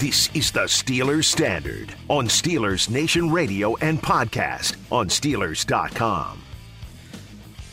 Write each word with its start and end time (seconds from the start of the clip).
This 0.00 0.30
is 0.32 0.50
the 0.50 0.60
Steelers 0.60 1.24
Standard 1.26 1.94
on 2.08 2.24
Steelers 2.26 2.88
Nation 2.88 3.30
Radio 3.30 3.76
and 3.82 4.00
podcast 4.00 4.78
on 4.90 5.10
Steelers.com. 5.10 6.40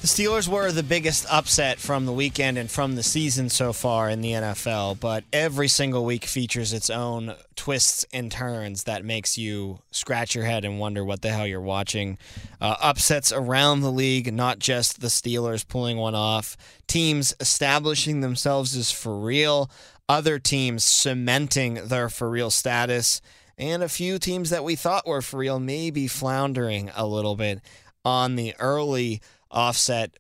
The 0.02 0.08
Steelers 0.08 0.46
were 0.46 0.74
the 0.74 0.84
biggest 0.84 1.26
upset 1.32 1.80
from 1.80 2.06
the 2.06 2.12
weekend 2.12 2.58
and 2.58 2.70
from 2.70 2.96
the 2.96 3.04
season 3.04 3.48
so 3.48 3.72
far 3.72 4.10
in 4.10 4.20
the 4.20 4.34
NFL, 4.34 5.00
but 5.00 5.24
every 5.32 5.70
single 5.70 6.04
week 6.04 6.26
features 6.26 6.74
its 6.74 6.90
own 6.90 7.34
twists 7.56 8.06
and 8.12 8.30
turns 8.30 8.84
that 8.84 9.06
makes 9.06 9.38
you 9.38 9.80
scratch 9.92 10.36
your 10.36 10.44
head 10.44 10.66
and 10.66 10.80
wonder 10.80 11.06
what 11.06 11.22
the 11.22 11.30
hell 11.30 11.48
you're 11.48 11.62
watching. 11.62 12.18
Uh, 12.60 12.76
upsets 12.82 13.32
around 13.32 13.82
the 13.82 13.92
league, 13.92 14.34
not 14.34 14.60
just 14.60 15.00
the 15.00 15.08
Steelers 15.08 15.66
pulling 15.66 15.96
one 15.96 16.16
off, 16.16 16.58
teams 16.88 17.34
establishing 17.40 18.20
themselves 18.20 18.76
as 18.76 18.92
for 18.92 19.18
real, 19.18 19.70
other 20.10 20.40
teams 20.40 20.84
cementing 20.84 21.76
their 21.88 22.10
for 22.10 22.30
real 22.30 22.52
status, 22.52 23.22
and 23.58 23.84
a 23.84 23.90
few 23.90 24.20
teams 24.20 24.50
that 24.50 24.64
we 24.64 24.76
thought 24.76 25.08
were 25.08 25.22
for 25.22 25.38
real 25.38 25.60
maybe 25.60 26.08
floundering 26.08 26.92
a 26.96 27.06
little 27.06 27.36
bit 27.36 27.62
on 28.06 28.36
the 28.36 28.56
early 28.60 29.22
offset 29.52 30.18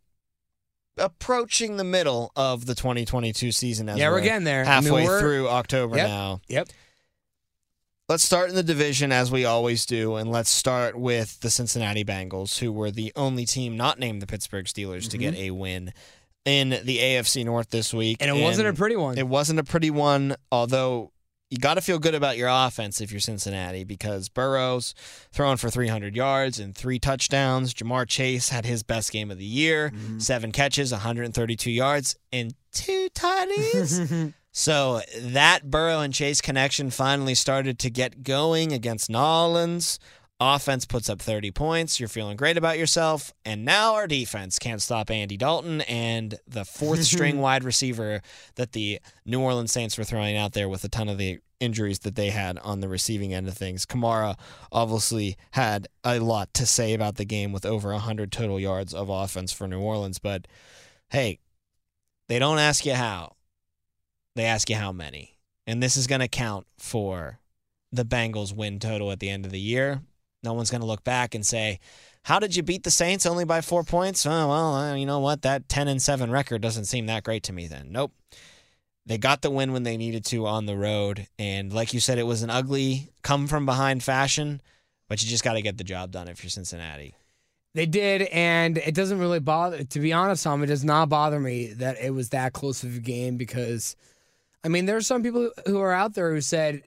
approaching 0.97 1.77
the 1.77 1.83
middle 1.83 2.31
of 2.35 2.65
the 2.65 2.75
2022 2.75 3.51
season 3.51 3.89
as 3.89 3.97
Yeah, 3.97 4.09
we're 4.09 4.21
getting 4.21 4.43
there. 4.43 4.65
I 4.65 4.81
mean, 4.81 4.93
halfway 4.93 5.19
through 5.19 5.47
october 5.47 5.97
Yep. 5.97 6.07
now 6.07 6.41
Yep. 6.47 6.69
let's 8.09 8.23
start 8.23 8.49
in 8.49 8.55
the 8.55 8.63
division 8.63 9.11
as 9.11 9.31
we 9.31 9.45
always 9.45 9.85
do 9.85 10.15
and 10.15 10.31
let's 10.31 10.49
start 10.49 10.97
with 10.97 11.39
the 11.41 11.49
cincinnati 11.49 12.03
bengals 12.03 12.59
who 12.59 12.71
were 12.71 12.89
the 12.89 13.13
only 13.15 13.45
team 13.45 13.77
not 13.77 13.99
named 13.99 14.21
the 14.21 14.27
pittsburgh 14.27 14.65
steelers 14.65 15.09
to 15.09 15.17
get 15.17 15.33
mm-hmm. 15.33 15.43
a 15.43 15.51
win 15.51 15.93
in 16.47 16.69
the 16.69 16.97
afc 16.99 17.43
north 17.45 17.69
this 17.69 17.93
week. 17.93 18.17
And 18.21 18.29
it 18.35 18.41
wasn't 18.41 18.67
a 18.69 18.73
pretty 18.73 18.95
one. 18.95 19.17
it 19.17 19.27
wasn't 19.27 19.59
a 19.59 19.63
pretty 19.63 19.91
one 19.91 20.35
although 20.51 21.11
you 21.49 21.57
got 21.59 21.75
to 21.75 21.81
feel 21.81 21.97
good 21.97 22.13
about 22.15 22.35
your 22.35 22.49
offense 22.51 22.99
if 22.99 23.09
you're 23.09 23.21
Cincinnati 23.21 23.85
because 23.85 24.27
Burrow's 24.27 24.93
throwing 25.31 25.55
for 25.55 25.69
300 25.69 26.13
yards 26.13 26.59
and 26.59 26.75
three 26.75 26.99
touchdowns. 26.99 27.73
Ja'Marr 27.73 28.05
Chase 28.05 28.49
had 28.49 28.65
his 28.65 28.83
best 28.83 29.13
game 29.13 29.31
of 29.31 29.37
the 29.37 29.45
year, 29.45 29.91
Mm-hmm. 29.95 30.19
seven 30.19 30.51
catches, 30.51 30.91
132 30.91 31.71
yards, 31.71 32.17
and 32.33 32.53
two 32.73 33.07
tutties. 33.13 34.33
so 34.51 34.99
that 35.21 35.71
Burrow 35.71 36.01
and 36.01 36.13
Chase 36.13 36.41
connection 36.41 36.89
finally 36.89 37.33
started 37.35 37.79
to 37.79 37.89
get 37.89 38.23
going 38.23 38.73
against 38.73 39.09
Nolans. 39.09 39.99
Offense 40.39 40.85
puts 40.85 41.09
up 41.09 41.19
30 41.19 41.49
points. 41.49 41.99
You're 41.99 42.09
feeling 42.09 42.37
great 42.37 42.57
about 42.57 42.77
yourself. 42.77 43.33
And 43.43 43.65
now 43.65 43.95
our 43.95 44.05
defense 44.05 44.59
can't 44.59 44.81
stop 44.81 45.09
Andy 45.09 45.35
Dalton 45.35 45.81
and 45.81 46.35
the 46.47 46.63
fourth 46.63 47.03
string 47.05 47.39
wide 47.39 47.63
receiver 47.63 48.21
that 48.55 48.73
the 48.73 48.99
New 49.25 49.41
Orleans 49.41 49.71
Saints 49.71 49.97
were 49.97 50.03
throwing 50.03 50.37
out 50.37 50.53
there 50.53 50.69
with 50.69 50.83
a 50.83 50.89
ton 50.89 51.09
of 51.09 51.17
the 51.17 51.39
injuries 51.59 51.99
that 51.99 52.15
they 52.15 52.29
had 52.29 52.59
on 52.59 52.81
the 52.81 52.87
receiving 52.87 53.33
end 53.33 53.47
of 53.47 53.55
things. 53.55 53.85
Kamara 53.87 54.37
obviously 54.71 55.37
had 55.51 55.87
a 56.03 56.19
lot 56.19 56.53
to 56.53 56.67
say 56.67 56.93
about 56.93 57.15
the 57.15 57.25
game 57.25 57.51
with 57.51 57.65
over 57.65 57.91
100 57.91 58.31
total 58.31 58.59
yards 58.59 58.93
of 58.93 59.09
offense 59.09 59.51
for 59.51 59.67
New 59.67 59.79
Orleans. 59.79 60.19
But 60.19 60.47
hey, 61.09 61.39
they 62.27 62.37
don't 62.37 62.59
ask 62.59 62.85
you 62.85 62.93
how, 62.93 63.37
they 64.35 64.45
ask 64.45 64.69
you 64.69 64.75
how 64.75 64.91
many. 64.91 65.39
And 65.65 65.81
this 65.81 65.97
is 65.97 66.05
going 66.05 66.21
to 66.21 66.27
count 66.27 66.67
for 66.77 67.39
the 67.91 68.05
Bengals 68.05 68.55
win 68.55 68.77
total 68.77 69.11
at 69.11 69.19
the 69.19 69.29
end 69.29 69.43
of 69.43 69.51
the 69.51 69.59
year. 69.59 70.01
No 70.43 70.53
one's 70.53 70.69
going 70.69 70.81
to 70.81 70.87
look 70.87 71.03
back 71.03 71.35
and 71.35 71.45
say, 71.45 71.79
"How 72.23 72.39
did 72.39 72.55
you 72.55 72.63
beat 72.63 72.83
the 72.83 72.91
Saints 72.91 73.25
only 73.25 73.45
by 73.45 73.61
4 73.61 73.83
points?" 73.83 74.25
Oh, 74.25 74.47
well, 74.47 74.75
uh, 74.75 74.95
you 74.95 75.05
know 75.05 75.19
what? 75.19 75.41
That 75.41 75.67
10 75.69 75.87
and 75.87 76.01
7 76.01 76.31
record 76.31 76.61
doesn't 76.61 76.85
seem 76.85 77.05
that 77.07 77.23
great 77.23 77.43
to 77.43 77.53
me 77.53 77.67
then. 77.67 77.91
Nope. 77.91 78.13
They 79.05 79.17
got 79.17 79.41
the 79.41 79.49
win 79.49 79.71
when 79.71 79.83
they 79.83 79.95
needed 79.95 80.25
to 80.25 80.45
on 80.45 80.65
the 80.65 80.75
road, 80.75 81.27
and 81.39 81.71
like 81.71 81.93
you 81.93 82.01
said 82.01 82.17
it 82.17 82.23
was 82.23 82.43
an 82.43 82.49
ugly 82.49 83.09
come 83.21 83.47
from 83.47 83.65
behind 83.65 84.03
fashion, 84.03 84.61
but 85.07 85.23
you 85.23 85.29
just 85.29 85.45
got 85.45 85.53
to 85.53 85.61
get 85.61 85.77
the 85.77 85.85
job 85.85 86.11
done 86.11 86.27
if 86.27 86.43
you're 86.43 86.49
Cincinnati. 86.49 87.15
They 87.73 87.85
did, 87.85 88.23
and 88.23 88.77
it 88.77 88.95
doesn't 88.95 89.19
really 89.19 89.39
bother. 89.39 89.83
To 89.83 89.99
be 89.99 90.11
honest, 90.11 90.43
Tom, 90.43 90.63
it 90.63 90.65
does 90.65 90.83
not 90.83 91.09
bother 91.09 91.39
me 91.39 91.73
that 91.73 91.97
it 92.01 92.09
was 92.09 92.29
that 92.29 92.51
close 92.53 92.83
of 92.83 92.97
a 92.97 92.99
game 92.99 93.37
because, 93.37 93.95
I 94.63 94.67
mean, 94.67 94.87
there 94.87 94.97
are 94.97 95.01
some 95.01 95.23
people 95.23 95.51
who 95.67 95.79
are 95.79 95.93
out 95.93 96.13
there 96.13 96.33
who 96.33 96.41
said 96.41 96.81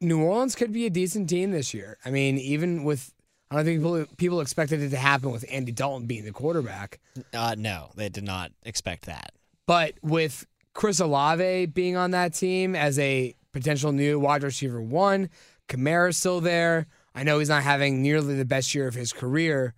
New 0.00 0.22
Orleans 0.22 0.54
could 0.54 0.72
be 0.72 0.86
a 0.86 0.90
decent 0.90 1.28
team 1.28 1.50
this 1.50 1.74
year. 1.74 1.98
I 2.04 2.10
mean, 2.10 2.38
even 2.38 2.84
with 2.84 3.12
I 3.50 3.56
don't 3.56 3.64
think 3.64 3.78
people 3.80 4.06
people 4.16 4.40
expected 4.40 4.82
it 4.82 4.90
to 4.90 4.96
happen 4.96 5.30
with 5.32 5.44
Andy 5.50 5.72
Dalton 5.72 6.06
being 6.06 6.24
the 6.24 6.32
quarterback, 6.32 7.00
Uh, 7.32 7.54
no, 7.58 7.90
they 7.96 8.08
did 8.08 8.24
not 8.24 8.52
expect 8.64 9.06
that. 9.06 9.32
but 9.66 9.94
with 10.02 10.46
Chris 10.74 11.00
Olave 11.00 11.66
being 11.66 11.96
on 11.96 12.12
that 12.12 12.34
team 12.34 12.76
as 12.76 12.98
a 12.98 13.34
potential 13.52 13.90
new 13.92 14.20
wide 14.20 14.42
receiver 14.44 14.80
one, 14.80 15.28
Kamara's 15.68 16.16
still 16.16 16.40
there. 16.40 16.86
I 17.14 17.24
know 17.24 17.38
he's 17.40 17.48
not 17.48 17.64
having 17.64 18.00
nearly 18.02 18.36
the 18.36 18.44
best 18.44 18.74
year 18.74 18.86
of 18.86 18.94
his 18.94 19.12
career, 19.12 19.74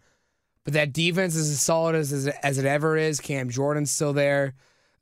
but 0.65 0.75
that 0.75 0.93
defense 0.93 1.35
is 1.35 1.49
as 1.51 1.61
solid 1.63 1.95
as 1.95 2.13
as, 2.13 2.27
as 2.27 2.59
it 2.59 2.67
ever 2.67 2.97
is. 2.99 3.21
Cam 3.21 3.49
Jordan's 3.49 3.91
still 3.91 4.13
there. 4.13 4.53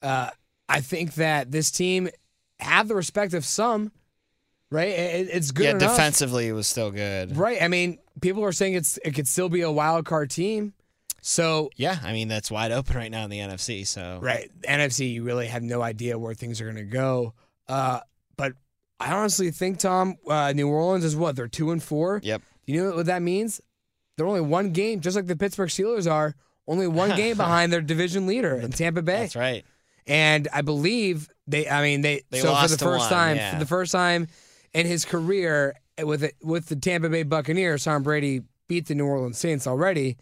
Uh, 0.00 0.30
I 0.68 0.80
think 0.82 1.14
that 1.14 1.50
this 1.50 1.70
team 1.72 2.08
have 2.60 2.86
the 2.86 2.94
respect 2.94 3.34
of 3.34 3.44
some. 3.44 3.90
Right, 4.70 4.88
It- 4.88 5.28
it's 5.32 5.50
good 5.50 5.64
yeah, 5.64 5.70
enough. 5.70 5.92
defensively 5.92 6.46
it 6.48 6.52
was 6.52 6.66
still 6.66 6.90
good. 6.90 7.36
Right, 7.36 7.62
I 7.62 7.68
mean, 7.68 7.98
people 8.20 8.44
are 8.44 8.52
saying 8.52 8.74
it's 8.74 8.98
it 9.04 9.12
could 9.14 9.26
still 9.28 9.48
be 9.48 9.62
a 9.62 9.70
wild 9.70 10.04
card 10.04 10.30
team. 10.30 10.74
So 11.20 11.70
Yeah, 11.76 11.98
I 12.02 12.12
mean 12.12 12.28
that's 12.28 12.50
wide 12.50 12.70
open 12.70 12.96
right 12.96 13.10
now 13.10 13.24
in 13.24 13.30
the 13.30 13.38
NFC. 13.40 13.86
So 13.86 14.18
Right. 14.22 14.50
NFC, 14.68 15.12
you 15.12 15.24
really 15.24 15.46
have 15.48 15.62
no 15.62 15.82
idea 15.82 16.18
where 16.18 16.34
things 16.34 16.60
are 16.60 16.64
going 16.64 16.76
to 16.76 16.84
go. 16.84 17.34
Uh, 17.68 18.00
but 18.36 18.52
I 19.00 19.12
honestly 19.12 19.50
think, 19.50 19.78
Tom, 19.78 20.16
uh, 20.28 20.52
New 20.52 20.68
Orleans 20.68 21.04
is 21.04 21.16
what? 21.16 21.34
They're 21.36 21.48
two 21.48 21.70
and 21.70 21.82
four. 21.82 22.20
Yep. 22.22 22.42
Do 22.66 22.72
you 22.72 22.82
know 22.84 22.96
what 22.96 23.06
that 23.06 23.22
means? 23.22 23.60
They're 24.16 24.26
only 24.26 24.40
one 24.40 24.70
game, 24.72 25.00
just 25.00 25.16
like 25.16 25.26
the 25.26 25.36
Pittsburgh 25.36 25.68
Steelers 25.70 26.10
are, 26.10 26.34
only 26.66 26.86
one 26.86 27.14
game 27.16 27.36
behind 27.36 27.72
their 27.72 27.80
division 27.80 28.26
leader 28.26 28.56
in 28.56 28.70
Tampa 28.72 29.02
Bay. 29.02 29.20
That's 29.22 29.36
right. 29.36 29.64
And 30.06 30.48
I 30.52 30.62
believe 30.62 31.28
they, 31.46 31.68
I 31.68 31.82
mean, 31.82 32.00
they, 32.02 32.22
They 32.30 32.40
so 32.40 32.54
for 32.54 32.68
the 32.68 32.78
first 32.78 33.00
one, 33.02 33.10
time, 33.10 33.36
yeah. 33.36 33.52
for 33.52 33.58
the 33.58 33.66
first 33.66 33.92
time 33.92 34.28
in 34.72 34.86
his 34.86 35.04
career 35.04 35.74
with 36.02 36.24
it, 36.24 36.36
with 36.42 36.66
the 36.66 36.76
Tampa 36.76 37.08
Bay 37.08 37.22
Buccaneers, 37.22 37.84
Tom 37.84 38.02
Brady 38.02 38.42
beat 38.68 38.86
the 38.86 38.94
New 38.94 39.06
Orleans 39.06 39.38
Saints 39.38 39.66
already, 39.66 40.16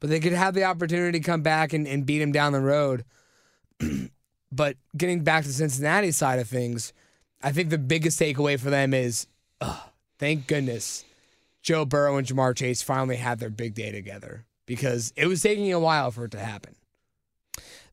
but 0.00 0.10
they 0.10 0.20
could 0.20 0.32
have 0.32 0.54
the 0.54 0.64
opportunity 0.64 1.18
to 1.18 1.24
come 1.24 1.42
back 1.42 1.72
and, 1.72 1.86
and 1.86 2.04
beat 2.04 2.20
him 2.20 2.32
down 2.32 2.52
the 2.52 2.60
road. 2.60 3.04
but 4.52 4.76
getting 4.96 5.22
back 5.22 5.44
to 5.44 5.52
Cincinnati 5.52 6.10
side 6.10 6.38
of 6.38 6.48
things, 6.48 6.92
I 7.42 7.52
think 7.52 7.70
the 7.70 7.78
biggest 7.78 8.20
takeaway 8.20 8.58
for 8.58 8.70
them 8.70 8.92
is, 8.92 9.26
thank 10.18 10.46
goodness 10.46 11.04
Joe 11.62 11.84
Burrow 11.84 12.16
and 12.16 12.26
Ja'Marr 12.26 12.56
Chase 12.56 12.82
finally 12.82 13.16
had 13.16 13.38
their 13.38 13.50
big 13.50 13.74
day 13.74 13.92
together 13.92 14.44
because 14.66 15.12
it 15.16 15.26
was 15.26 15.42
taking 15.42 15.72
a 15.72 15.78
while 15.78 16.10
for 16.10 16.24
it 16.24 16.32
to 16.32 16.40
happen. 16.40 16.74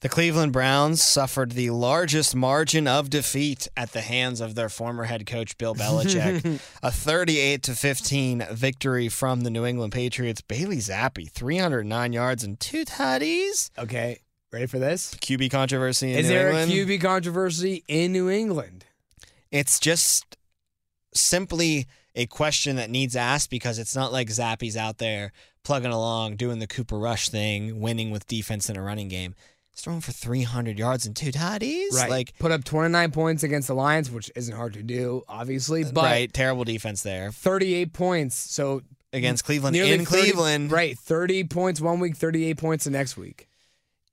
The 0.01 0.07
Cleveland 0.10 0.54
Browns 0.54 1.04
suffered 1.04 1.51
the 1.51 1.72
largest 1.72 2.34
margin 2.34 2.88
of 2.88 3.10
defeat 3.10 3.68
at 3.75 3.92
the 3.92 4.00
hands 4.00 4.40
of 4.40 4.56
their 4.56 4.69
former 4.69 5.04
head 5.04 5.25
coach 5.25 5.57
Bill 5.57 5.75
Belichick. 5.75 6.62
a 6.84 6.90
38 6.90 7.63
to 7.63 7.74
15 7.74 8.48
victory 8.51 9.10
from 9.10 9.42
the 9.42 9.50
New 9.50 9.66
England 9.66 9.92
Patriots. 9.92 10.40
Bailey 10.40 10.78
Zappe, 10.78 11.30
309 11.30 12.13
yards 12.13 12.46
and 12.46 12.57
two 12.62 12.86
tutties. 12.86 13.72
Okay. 13.78 14.22
Ready 14.54 14.68
for 14.68 14.80
this? 14.80 15.13
QB 15.16 15.51
controversy 15.51 16.13
in 16.13 16.19
Is 16.19 16.28
New 16.30 16.34
there 16.34 16.48
England. 16.48 16.72
a 16.72 16.75
QB 16.75 17.02
controversy 17.02 17.84
in 17.90 18.13
New 18.13 18.30
England? 18.30 18.86
It's 19.52 19.80
just 19.81 20.38
simply 21.13 21.88
a 22.16 22.25
question 22.25 22.78
that 22.78 22.90
needs 22.90 23.16
asked 23.18 23.50
because 23.50 23.78
it's 23.78 23.95
not 23.95 24.13
like 24.13 24.30
Zappe's 24.30 24.78
out 24.78 24.98
there 24.98 25.34
plugging 25.63 25.92
along, 25.92 26.38
doing 26.38 26.60
the 26.60 26.68
Cooper 26.68 26.98
Rush 26.98 27.30
thing, 27.30 27.80
winning 27.81 28.12
with 28.12 28.28
defense 28.28 28.69
in 28.69 28.78
a 28.78 28.81
running 28.81 29.10
game. 29.10 29.36
Throwing 29.81 30.02
for 30.02 30.12
300 30.12 30.78
yards 30.78 31.06
and 31.06 31.16
two 31.16 31.31
tutties. 31.31 31.94
Like, 31.94 32.38
put 32.38 32.52
up 32.52 32.64
29 32.64 33.12
points 33.12 33.44
against 33.44 33.68
the 33.68 33.74
Lions, 33.74 34.12
which 34.12 34.31
isn't 34.36 34.56
hard 34.56 34.74
to 34.74 34.84
do, 34.84 35.24
obviously, 35.28 35.84
but 35.84 36.04
right, 36.04 36.34
terrible 36.34 36.64
defense 36.64 37.02
there 37.04 37.31
38 37.31 37.94
points. 37.94 38.36
So 38.36 38.81
against 39.14 39.46
Cleveland 39.46 39.76
in 39.76 40.06
30 40.06 40.06
Cleveland. 40.06 40.72
right? 40.72 40.98
30 40.98 41.46
points 41.46 41.81
one 41.81 42.00
week, 42.00 42.16
38 42.16 42.58
points 42.58 42.86
the 42.86 42.92
next 42.92 43.18
week. 43.18 43.48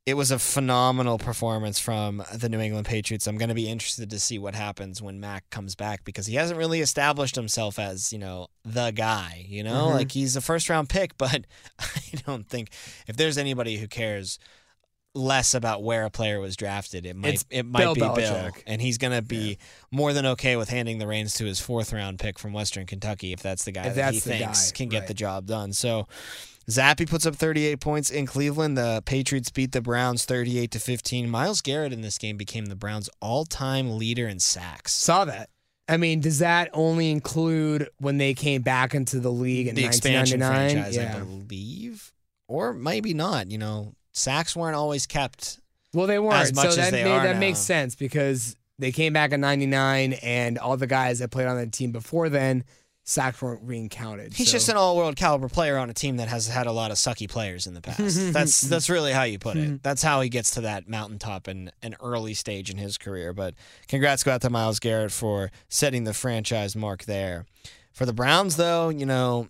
It 0.07 0.17
was 0.17 0.31
a 0.31 0.39
phenomenal 0.39 1.19
performance 1.19 1.81
from 1.81 2.23
the 2.33 2.49
New 2.49 2.61
England 2.61 2.87
Patriots. 2.87 3.27
I'm 3.27 3.39
going 3.39 3.49
to 3.49 3.57
be 3.57 3.69
interested 3.69 4.09
to 4.11 4.21
see 4.21 4.39
what 4.39 4.55
happens 4.55 5.03
when 5.03 5.19
Mac 5.19 5.51
comes 5.51 5.75
back 5.75 6.05
because 6.05 6.27
he 6.27 6.37
hasn't 6.37 6.59
really 6.59 6.81
established 6.81 7.35
himself 7.35 7.77
as, 7.81 8.13
you 8.13 8.21
know, 8.21 8.47
the 8.65 8.93
guy, 8.93 9.45
you 9.49 9.65
know? 9.65 9.87
Mm-hmm. 9.87 9.97
Like 9.97 10.13
he's 10.13 10.37
a 10.37 10.41
first 10.41 10.71
round 10.71 10.89
pick, 10.89 11.17
but 11.19 11.45
I 11.81 12.01
don't 12.25 12.49
think 12.49 12.71
if 13.09 13.17
there's 13.17 13.37
anybody 13.37 13.79
who 13.79 13.89
cares 13.89 14.39
less 15.17 15.55
about 15.55 15.83
where 15.83 16.05
a 16.05 16.11
player 16.11 16.39
was 16.41 16.57
drafted, 16.57 17.07
it 17.07 17.17
might 17.17 17.35
It's 17.35 17.45
it 17.51 17.65
might 17.65 17.81
Bill 17.81 17.95
be 17.95 18.01
Bill. 18.01 18.15
Belichick. 18.15 18.63
And 18.67 18.81
he's 18.81 18.99
going 18.99 19.13
to 19.13 19.23
be 19.23 19.59
more 19.91 20.13
than 20.13 20.27
okay 20.27 20.57
with 20.57 20.69
handing 20.69 20.99
the 20.99 21.07
reins 21.07 21.35
to 21.35 21.45
his 21.45 21.61
fourth 21.61 21.93
round 21.93 22.19
pick 22.19 22.39
from 22.39 22.53
Western 22.53 22.87
Kentucky 22.87 23.33
if 23.33 23.43
that's 23.43 23.65
the 23.65 23.73
guy 23.73 23.87
If 23.87 23.95
that 23.97 24.15
he 24.15 24.21
thinks 24.21 24.71
guy, 24.71 24.77
can 24.77 24.89
get 24.89 25.01
right. 25.01 25.09
the 25.09 25.15
job 25.15 25.47
done. 25.47 25.73
So 25.73 26.07
Zappe 26.69 27.09
puts 27.09 27.27
up 27.27 27.37
38 27.37 27.81
points 27.81 28.11
in 28.11 28.27
Cleveland. 28.27 28.77
The 28.77 29.03
Patriots 29.07 29.51
beat 29.51 29.73
the 29.73 29.81
Browns 29.81 30.25
38 30.25 30.71
to 30.73 30.79
15. 30.81 31.31
Myles 31.31 31.61
Garrett 31.61 31.93
in 31.93 32.01
this 32.01 32.19
game 32.19 32.37
became 32.37 32.67
the 32.67 32.77
Browns' 32.77 33.09
all-time 33.21 33.99
leader 33.99 34.27
in 34.27 34.41
sacks. 34.41 34.93
Saw 34.93 35.25
that. 35.25 35.49
I 35.89 35.97
mean, 35.97 36.21
does 36.21 36.41
that 36.41 36.69
only 36.73 37.13
include 37.13 37.89
when 37.99 38.19
they 38.19 38.35
came 38.35 38.63
back 38.63 38.95
into 38.95 39.21
the 39.21 39.31
league 39.31 39.69
in 39.69 39.77
the 39.77 39.85
expansion 39.85 40.41
franchise, 40.41 40.97
yeah. 40.97 41.17
I 41.17 41.21
believe, 41.21 42.13
or 42.49 42.73
maybe 42.73 43.15
not. 43.15 43.51
You 43.53 43.59
know, 43.59 43.95
sacks 44.17 44.57
weren't 44.57 44.77
always 44.77 45.07
kept. 45.07 45.61
Well, 45.93 46.07
they 46.07 46.19
weren't. 46.19 46.35
as 46.35 46.55
much 46.55 46.71
so 46.71 46.77
that 46.77 46.93
made, 46.93 47.05
that 47.05 47.39
makes 47.39 47.59
sense 47.59 47.95
because 47.95 48.57
they 48.79 48.93
came 48.93 49.13
back 49.13 49.33
in 49.33 49.41
'99, 49.41 50.15
and 50.15 50.59
all 50.59 50.77
the 50.77 50.87
guys 50.87 51.21
that 51.21 51.31
played 51.31 51.47
on 51.47 51.57
the 51.57 51.67
team 51.67 51.93
before 51.93 52.29
then, 52.29 52.65
sacks 53.05 53.41
weren't 53.41 53.67
being 53.67 53.89
counted. 53.89 54.35
He's 54.35 54.49
so- 54.49 54.53
just 54.53 54.69
an 54.69 54.77
all-world 54.77 55.17
caliber 55.17 55.49
player 55.49 55.79
on 55.79 55.89
a 55.89 55.95
team 55.95 56.17
that 56.17 56.29
has 56.29 56.49
had 56.49 56.67
a 56.67 56.73
lot 56.73 56.91
of 56.91 56.97
sucky 56.97 57.29
players 57.29 57.67
in 57.67 57.75
the 57.75 57.81
past. 57.81 57.99
that's 58.33 58.61
that's 58.63 58.91
really 58.91 59.13
how 59.13 59.23
you 59.23 59.39
put 59.39 59.57
it. 59.57 59.65
Mm-hmm. 59.65 59.77
That's 59.83 60.03
how 60.03 60.21
he 60.21 60.29
gets 60.29 60.51
to 60.53 60.63
that 60.63 60.89
mountaintop 60.89 61.49
in 61.49 61.71
an 61.83 61.95
early 62.01 62.35
stage 62.35 62.69
in 62.69 62.79
his 62.79 62.99
career. 62.99 63.33
But 63.33 63.55
congrats 63.89 64.23
go 64.25 64.33
out 64.33 64.43
to 64.43 64.51
Myles 64.51 64.81
Garrett 64.81 65.13
for 65.13 65.51
setting 65.69 66.05
the 66.05 66.15
franchise 66.15 66.75
mark 66.77 67.05
there. 67.05 67.47
For 67.93 68.05
the 68.05 68.13
Browns, 68.13 68.57
though, 68.57 68.91
you 68.91 69.07
know, 69.07 69.49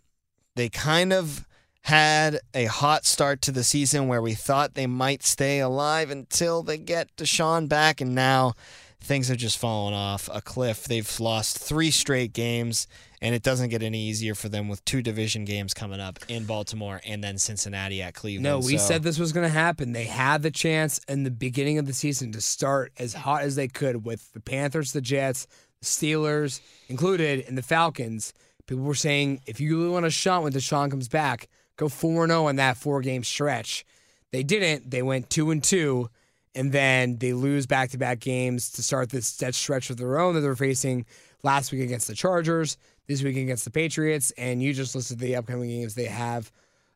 they 0.54 0.68
kind 0.68 1.12
of 1.12 1.45
had 1.86 2.40
a 2.52 2.64
hot 2.64 3.04
start 3.04 3.40
to 3.40 3.52
the 3.52 3.62
season 3.62 4.08
where 4.08 4.20
we 4.20 4.34
thought 4.34 4.74
they 4.74 4.88
might 4.88 5.22
stay 5.22 5.60
alive 5.60 6.10
until 6.10 6.64
they 6.64 6.76
get 6.78 7.14
Deshaun 7.16 7.68
back, 7.68 8.00
and 8.00 8.12
now 8.12 8.54
things 9.00 9.28
have 9.28 9.36
just 9.36 9.56
fallen 9.56 9.94
off 9.94 10.28
a 10.34 10.40
cliff. 10.40 10.82
They've 10.82 11.20
lost 11.20 11.56
three 11.56 11.92
straight 11.92 12.32
games, 12.32 12.88
and 13.22 13.36
it 13.36 13.44
doesn't 13.44 13.68
get 13.68 13.84
any 13.84 14.00
easier 14.00 14.34
for 14.34 14.48
them 14.48 14.68
with 14.68 14.84
two 14.84 15.00
division 15.00 15.44
games 15.44 15.74
coming 15.74 16.00
up 16.00 16.18
in 16.26 16.42
Baltimore 16.44 17.00
and 17.06 17.22
then 17.22 17.38
Cincinnati 17.38 18.02
at 18.02 18.14
Cleveland. 18.14 18.42
No, 18.42 18.58
we 18.58 18.78
So- 18.78 18.84
said 18.88 19.04
this 19.04 19.20
was 19.20 19.30
going 19.32 19.46
to 19.46 19.54
happen. 19.54 19.92
They 19.92 20.06
had 20.06 20.42
the 20.42 20.50
chance 20.50 20.98
in 21.06 21.22
the 21.22 21.30
beginning 21.30 21.78
of 21.78 21.86
the 21.86 21.94
season 21.94 22.32
to 22.32 22.40
start 22.40 22.90
as 22.98 23.14
hot 23.14 23.42
as 23.42 23.54
they 23.54 23.68
could 23.68 24.04
with 24.04 24.32
the 24.32 24.40
Panthers, 24.40 24.90
the 24.90 25.00
Jets, 25.00 25.46
the 25.80 25.86
Steelers 25.86 26.58
included, 26.88 27.44
and 27.46 27.56
the 27.56 27.62
Falcons. 27.62 28.34
People 28.66 28.82
were 28.82 28.96
saying 28.96 29.40
if 29.46 29.60
you 29.60 29.78
really 29.78 29.90
want 29.90 30.04
a 30.04 30.10
shot 30.10 30.42
when 30.42 30.52
Deshaun 30.52 30.90
comes 30.90 31.06
back, 31.06 31.46
go 31.76 31.88
4 31.88 32.26
0 32.26 32.48
in 32.48 32.56
that 32.56 32.76
four 32.76 33.00
game 33.00 33.24
stretch. 33.24 33.84
They 34.32 34.42
didn't. 34.42 34.90
They 34.90 35.02
went 35.02 35.30
2 35.30 35.50
and 35.50 35.62
2, 35.62 36.08
and 36.54 36.72
then 36.72 37.18
they 37.18 37.32
lose 37.32 37.66
back 37.66 37.90
to 37.90 37.98
back 37.98 38.20
games 38.20 38.70
to 38.72 38.82
start 38.82 39.10
this 39.10 39.36
that 39.38 39.54
stretch 39.54 39.90
of 39.90 39.96
their 39.96 40.18
own 40.18 40.34
that 40.34 40.40
they're 40.40 40.56
facing 40.56 41.06
last 41.42 41.72
week 41.72 41.82
against 41.82 42.08
the 42.08 42.14
Chargers, 42.14 42.76
this 43.06 43.22
week 43.22 43.36
against 43.36 43.64
the 43.64 43.70
Patriots, 43.70 44.32
and 44.36 44.62
you 44.62 44.72
just 44.72 44.94
listed 44.94 45.18
the 45.18 45.36
upcoming 45.36 45.68
games 45.70 45.94
they 45.94 46.06
have 46.06 46.50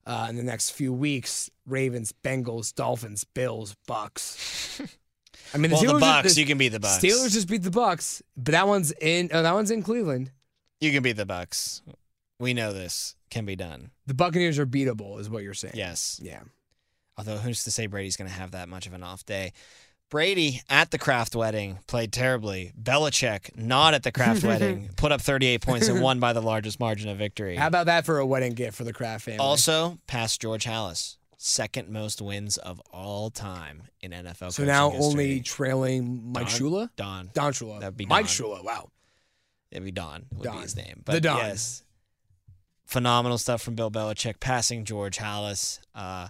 uh, 0.07 0.27
in 0.29 0.37
the 0.37 0.43
next 0.43 0.71
few 0.71 0.93
weeks: 0.93 1.51
Ravens, 1.67 2.13
Bengals, 2.25 2.75
Dolphins, 2.75 3.25
Bills, 3.25 3.77
Bucks. 3.87 4.81
I 5.55 5.59
mean, 5.59 5.73
Well, 5.73 5.83
the 5.83 5.99
Bucks, 5.99 6.29
just, 6.29 6.39
you 6.39 6.47
can 6.47 6.59
beat 6.59 6.69
the 6.69 6.81
Bucks. 6.81 7.03
Steelers 7.03 7.33
just 7.33 7.49
beat 7.49 7.63
the 7.63 7.71
Bucks, 7.71 8.23
but 8.37 8.53
that 8.53 8.69
one's 8.69 8.93
in. 8.93 9.31
Oh, 9.33 9.43
that 9.43 9.55
one's 9.55 9.71
in 9.71 9.83
Cleveland. 9.83 10.31
You 10.81 10.93
can 10.93 11.03
beat 11.03 11.17
the 11.17 11.27
Bucks. 11.27 11.83
We 12.41 12.55
know 12.55 12.73
this 12.73 13.15
can 13.31 13.45
be 13.45 13.55
done. 13.55 13.91
The 14.07 14.15
Buccaneers 14.15 14.59
are 14.59 14.67
beatable, 14.67 15.21
is 15.21 15.31
what 15.31 15.43
you're 15.45 15.55
saying. 15.55 15.75
Yes. 15.77 16.19
Yeah. 16.23 16.41
Although 17.17 17.37
who's 17.37 17.63
to 17.65 17.71
say 17.71 17.87
Brady's 17.87 18.17
going 18.17 18.29
to 18.31 18.35
have 18.37 18.53
that 18.53 18.69
much 18.69 18.87
of 18.87 18.95
an 18.95 19.03
off 19.05 19.25
day? 19.27 19.53
Brady 20.09 20.63
at 20.69 20.91
the 20.91 20.99
Kraft 20.99 21.37
wedding 21.37 21.79
played 21.87 22.13
terribly. 22.13 22.73
Belichick 22.83 23.57
not 23.57 23.95
at 23.95 24.03
the 24.03 24.11
Kraft 24.11 24.43
wedding 24.45 24.89
put 24.97 25.13
up 25.13 25.21
38 25.21 25.61
points 25.61 25.87
and 25.87 26.01
won 26.03 26.19
by 26.19 26.33
the 26.33 26.43
largest 26.43 26.81
margin 26.81 27.09
of 27.09 27.19
victory. 27.19 27.55
How 27.57 27.69
about 27.69 27.87
that 27.87 28.05
for 28.07 28.19
a 28.19 28.27
wedding 28.27 28.55
gift 28.55 28.77
for 28.77 28.83
the 28.85 28.93
Kraft 28.93 29.27
family? 29.27 29.39
Also, 29.39 29.99
past 30.09 30.41
George 30.41 30.65
Halas, 30.65 31.17
second 31.37 31.89
most 31.91 32.21
wins 32.21 32.57
of 32.57 32.81
all 32.93 33.31
time 33.31 33.85
in 34.01 34.11
NFL. 34.11 34.53
so 34.53 34.65
now 34.65 34.91
history. 34.91 35.07
only 35.07 35.41
trailing 35.43 36.33
Mike 36.33 36.49
Don- 36.49 36.59
Shula, 36.59 36.91
Don. 36.97 37.31
Don 37.35 37.53
Shula, 37.53 37.79
That'd 37.81 37.97
be 37.97 38.07
Mike 38.07 38.27
Don. 38.27 38.35
Shula. 38.35 38.65
Wow. 38.65 38.91
It'd 39.71 39.85
be 39.85 39.93
Don 39.93 40.27
would 40.35 40.43
Don. 40.45 40.57
be 40.57 40.63
his 40.63 40.75
name. 40.75 41.03
The 41.05 41.13
But 41.13 41.23
Don. 41.23 41.37
yes, 41.39 41.85
phenomenal 42.91 43.39
stuff 43.39 43.63
from 43.63 43.77
Bill 43.77 43.91
Belichick, 43.91 44.41
passing 44.41 44.85
George 44.85 45.19
Halas. 45.19 45.79
Uh, 45.95 46.29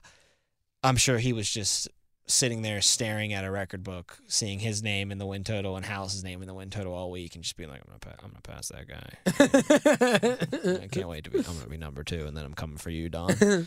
I'm 0.85 0.97
sure 0.97 1.19
he 1.19 1.33
was 1.33 1.51
just 1.51 1.89
sitting 2.27 2.63
there 2.63 2.81
staring 2.81 3.33
at 3.33 3.45
a 3.45 3.51
record 3.51 3.83
book, 3.83 4.19
seeing 4.29 4.61
his 4.61 4.83
name 4.83 5.11
in 5.11 5.19
the 5.19 5.27
win 5.27 5.43
total 5.43 5.77
and 5.77 5.85
Halas's 5.85 6.23
name 6.23 6.43
in 6.43 6.49
the 6.49 6.55
win 6.55 6.71
total 6.71 6.95
all 6.95 7.11
week, 7.11 7.35
and 7.35 7.43
just 7.43 7.57
being 7.57 7.71
like, 7.71 7.81
"I'm 7.81 7.87
gonna, 7.89 7.99
pa- 7.99 8.23
I'm 8.25 8.31
gonna 8.31 8.43
pass 8.43 8.69
that 8.69 8.87
guy. 8.87 10.83
I 10.83 10.87
can't 10.89 11.09
wait 11.09 11.25
to 11.25 11.31
be. 11.31 11.39
I'm 11.39 11.45
gonna 11.57 11.69
be 11.69 11.79
number 11.79 12.05
two, 12.05 12.27
and 12.27 12.37
then 12.37 12.45
I'm 12.45 12.55
coming 12.55 12.77
for 12.77 12.91
you, 12.91 13.09
Don." 13.09 13.31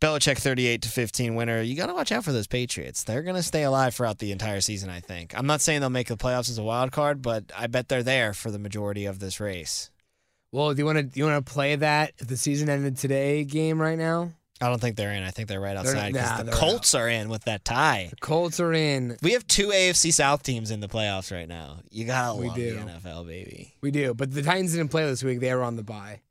Belichick 0.00 0.38
38 0.38 0.82
to 0.82 0.88
15 0.88 1.34
winner. 1.34 1.60
You 1.60 1.74
got 1.74 1.86
to 1.86 1.92
watch 1.92 2.12
out 2.12 2.22
for 2.22 2.30
those 2.30 2.46
Patriots. 2.46 3.02
They're 3.02 3.22
going 3.22 3.34
to 3.34 3.42
stay 3.42 3.64
alive 3.64 3.96
throughout 3.96 4.20
the 4.20 4.30
entire 4.30 4.60
season, 4.60 4.90
I 4.90 5.00
think. 5.00 5.36
I'm 5.36 5.48
not 5.48 5.60
saying 5.60 5.80
they'll 5.80 5.90
make 5.90 6.06
the 6.06 6.16
playoffs 6.16 6.48
as 6.48 6.56
a 6.56 6.62
wild 6.62 6.92
card, 6.92 7.20
but 7.20 7.50
I 7.56 7.66
bet 7.66 7.88
they're 7.88 8.04
there 8.04 8.32
for 8.32 8.52
the 8.52 8.60
majority 8.60 9.06
of 9.06 9.18
this 9.18 9.40
race. 9.40 9.90
Well, 10.52 10.72
do 10.72 10.78
you 10.80 10.86
want 10.86 10.98
to 10.98 11.02
do 11.04 11.20
you 11.20 11.26
want 11.26 11.44
to 11.44 11.52
play 11.52 11.76
that 11.76 12.12
if 12.18 12.26
the 12.26 12.36
season 12.36 12.68
ended 12.70 12.96
today 12.96 13.44
game 13.44 13.80
right 13.80 13.98
now? 13.98 14.32
I 14.60 14.68
don't 14.68 14.80
think 14.80 14.96
they're 14.96 15.12
in. 15.12 15.22
I 15.22 15.30
think 15.30 15.46
they're 15.48 15.60
right 15.60 15.76
outside 15.76 16.12
because 16.12 16.38
nah, 16.38 16.42
the 16.42 16.50
Colts 16.50 16.92
are 16.94 17.08
in 17.08 17.28
with 17.28 17.44
that 17.44 17.64
tie. 17.64 18.08
The 18.10 18.16
Colts 18.16 18.58
are 18.58 18.72
in. 18.72 19.16
We 19.22 19.32
have 19.34 19.46
two 19.46 19.68
AFC 19.68 20.12
South 20.12 20.42
teams 20.42 20.72
in 20.72 20.80
the 20.80 20.88
playoffs 20.88 21.30
right 21.30 21.46
now. 21.46 21.78
You 21.90 22.06
gotta 22.06 22.36
We 22.40 22.48
love 22.48 22.56
do. 22.56 22.74
the 22.74 22.80
NFL, 22.80 23.26
baby. 23.28 23.74
We 23.82 23.92
do, 23.92 24.14
but 24.14 24.32
the 24.32 24.42
Titans 24.42 24.72
didn't 24.72 24.90
play 24.90 25.04
this 25.06 25.22
week. 25.22 25.38
They 25.38 25.54
were 25.54 25.62
on 25.62 25.76
the 25.76 25.84
bye. 25.84 26.22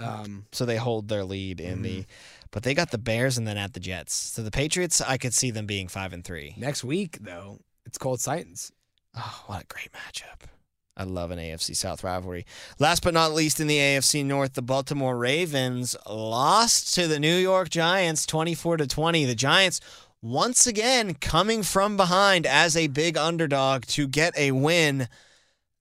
Um, 0.00 0.46
So 0.50 0.64
they 0.64 0.78
hold 0.78 1.06
their 1.08 1.22
lead 1.24 1.60
in 1.60 1.82
the, 1.82 1.90
Mm-hmm. 1.98 2.10
but 2.50 2.62
they 2.64 2.74
got 2.74 2.90
the 2.90 2.98
Bears 2.98 3.38
and 3.38 3.46
then 3.46 3.56
at 3.58 3.74
the 3.74 3.80
Jets. 3.80 4.14
So 4.14 4.42
the 4.42 4.50
Patriots, 4.50 5.00
I 5.00 5.16
could 5.18 5.34
see 5.34 5.50
them 5.52 5.66
being 5.66 5.86
five 5.86 6.12
and 6.12 6.24
three. 6.24 6.54
next 6.56 6.82
week 6.82 7.18
though, 7.20 7.60
it's 7.86 7.98
Colts 7.98 8.24
Titans. 8.24 8.72
Oh, 9.16 9.44
what 9.46 9.62
a 9.62 9.66
great 9.66 9.90
matchup. 9.92 10.48
I 10.96 11.04
love 11.04 11.30
an 11.30 11.38
AFC 11.38 11.74
South 11.74 12.04
rivalry. 12.04 12.44
Last 12.78 13.02
but 13.02 13.14
not 13.14 13.32
least 13.32 13.60
in 13.60 13.66
the 13.68 13.78
AFC 13.78 14.24
North, 14.24 14.54
the 14.54 14.62
Baltimore 14.62 15.16
Ravens 15.16 15.96
lost 16.08 16.94
to 16.94 17.06
the 17.06 17.18
New 17.20 17.36
York 17.36 17.70
Giants 17.70 18.26
24 18.26 18.78
to 18.78 18.86
20. 18.86 19.24
The 19.24 19.34
Giants 19.34 19.80
once 20.20 20.66
again 20.66 21.14
coming 21.14 21.62
from 21.62 21.96
behind 21.96 22.44
as 22.44 22.76
a 22.76 22.88
big 22.88 23.16
underdog 23.16 23.84
to 23.86 24.06
get 24.06 24.36
a 24.36 24.52
win. 24.52 25.08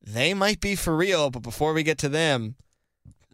They 0.01 0.33
might 0.33 0.61
be 0.61 0.75
for 0.75 0.95
real, 0.95 1.29
but 1.29 1.41
before 1.41 1.73
we 1.73 1.83
get 1.83 1.97
to 1.99 2.09
them, 2.09 2.55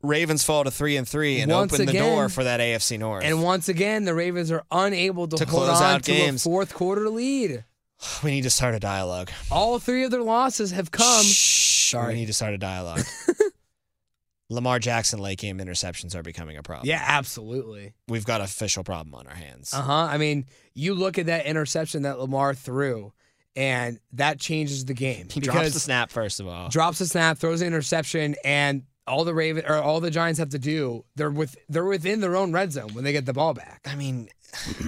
Ravens 0.01 0.43
fall 0.43 0.63
to 0.63 0.71
3 0.71 0.97
and 0.97 1.07
3 1.07 1.41
and 1.41 1.51
Once 1.51 1.73
open 1.73 1.85
the 1.85 1.93
door 1.93 2.29
for 2.29 2.43
that 2.43 2.59
AFC 2.59 2.97
North. 2.97 3.23
And 3.23 3.43
once 3.43 3.69
again, 3.69 4.05
the 4.05 4.13
Ravens 4.15 4.51
are 4.51 4.63
unable 4.71 5.27
to, 5.27 5.37
To 5.37 5.45
hold 5.45 5.65
close 5.65 5.81
on 5.81 5.95
out 5.95 6.03
to 6.03 6.11
games. 6.11 6.41
a 6.41 6.49
fourth 6.49 6.73
quarter 6.73 7.09
lead. 7.09 7.63
we 8.23 8.31
need 8.31 8.43
to 8.43 8.49
start 8.49 8.75
a 8.75 8.79
dialogue. 8.79 9.29
All 9.51 9.79
three 9.79 10.03
of 10.03 10.11
their 10.11 10.21
losses 10.21 10.71
have 10.71 10.91
come. 10.91 11.23
Shh, 11.25 11.64
Sorry. 11.95 12.13
We 12.13 12.19
need 12.19 12.27
to 12.27 12.33
start 12.33 12.53
a 12.53 12.57
dialogue. 12.57 13.01
Lamar 14.49 14.77
Jackson 14.77 15.19
late 15.19 15.39
game 15.39 15.57
interceptions 15.57 16.13
are 16.15 16.21
becoming 16.21 16.55
a 16.57 16.63
problem. 16.63 16.87
Yeah, 16.87 17.03
absolutely. 17.03 17.93
We've 18.07 18.25
got 18.25 18.41
official 18.41 18.83
problem 18.83 19.15
on 19.15 19.25
our 19.27 19.33
hands. 19.33 19.73
Uh 19.73 19.81
huh. 19.81 20.07
I 20.09 20.17
mean, 20.17 20.45
you 20.75 20.93
look 20.93 21.17
at 21.17 21.25
that 21.25 21.45
interception 21.45 22.03
that 22.03 22.19
Lamar 22.19 22.53
threw, 22.53 23.11
and 23.55 23.99
that 24.13 24.39
changes 24.39 24.85
the 24.85 24.93
game. 24.93 25.27
he 25.31 25.39
drops 25.39 25.73
the 25.73 25.79
snap 25.79 26.11
first 26.11 26.39
of 26.39 26.47
all. 26.47 26.69
drops 26.69 26.99
the 26.99 27.07
snap, 27.07 27.39
throws 27.39 27.61
an 27.61 27.67
interception, 27.67 28.35
and 28.43 28.83
all 29.07 29.23
the 29.23 29.33
Raven 29.33 29.65
or 29.67 29.77
all 29.77 29.99
the 29.99 30.11
Giants 30.11 30.39
have 30.39 30.49
to 30.49 30.59
do, 30.59 31.05
they're 31.15 31.31
with 31.31 31.55
they're 31.69 31.85
within 31.85 32.19
their 32.21 32.35
own 32.35 32.51
red 32.51 32.71
zone 32.71 32.93
when 32.93 33.03
they 33.03 33.11
get 33.11 33.25
the 33.25 33.33
ball 33.33 33.53
back. 33.53 33.81
I 33.85 33.95
mean, 33.95 34.29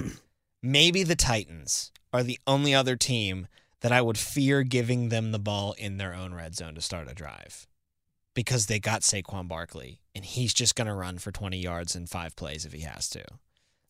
maybe 0.62 1.02
the 1.02 1.16
Titans 1.16 1.90
are 2.12 2.22
the 2.22 2.38
only 2.46 2.74
other 2.74 2.96
team 2.96 3.48
that 3.80 3.92
I 3.92 4.02
would 4.02 4.18
fear 4.18 4.62
giving 4.62 5.08
them 5.08 5.32
the 5.32 5.38
ball 5.38 5.74
in 5.78 5.98
their 5.98 6.14
own 6.14 6.34
red 6.34 6.54
zone 6.54 6.74
to 6.74 6.80
start 6.80 7.10
a 7.10 7.14
drive 7.14 7.66
because 8.34 8.66
they 8.66 8.78
got 8.78 9.02
Saquon 9.02 9.48
Barkley 9.48 10.00
and 10.14 10.24
he's 10.24 10.52
just 10.52 10.74
going 10.74 10.86
to 10.86 10.94
run 10.94 11.18
for 11.18 11.32
20 11.32 11.58
yards 11.58 11.94
in 11.94 12.06
five 12.06 12.36
plays 12.36 12.64
if 12.64 12.72
he 12.72 12.80
has 12.80 13.08
to. 13.10 13.24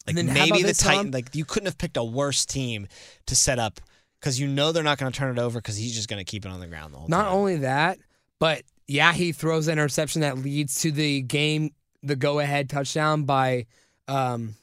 Like 0.06 0.16
then 0.16 0.26
maybe 0.32 0.62
the 0.62 0.68
this, 0.68 0.78
Tom? 0.78 1.10
Like 1.10 1.34
you 1.34 1.44
couldn't 1.44 1.66
have 1.66 1.78
picked 1.78 1.96
a 1.96 2.04
worse 2.04 2.46
team 2.46 2.86
to 3.26 3.36
set 3.36 3.58
up 3.58 3.80
because 4.20 4.40
you 4.40 4.46
know 4.48 4.72
they're 4.72 4.82
not 4.82 4.98
going 4.98 5.12
to 5.12 5.18
turn 5.18 5.36
it 5.36 5.40
over 5.40 5.58
because 5.58 5.76
he's 5.76 5.94
just 5.94 6.08
going 6.08 6.18
to 6.18 6.24
keep 6.24 6.44
it 6.44 6.50
on 6.50 6.60
the 6.60 6.66
ground 6.66 6.92
the 6.94 6.98
whole 6.98 7.08
Not 7.08 7.24
time. 7.24 7.34
only 7.34 7.56
that, 7.58 7.98
but 8.38 8.62
yeah, 8.86 9.12
he 9.12 9.32
throws 9.32 9.68
an 9.68 9.72
interception 9.72 10.22
that 10.22 10.38
leads 10.38 10.80
to 10.80 10.90
the 10.90 11.20
game, 11.22 11.70
the 12.02 12.16
go 12.16 12.38
ahead 12.38 12.70
touchdown 12.70 13.24
by, 13.24 13.66
um, 14.06 14.54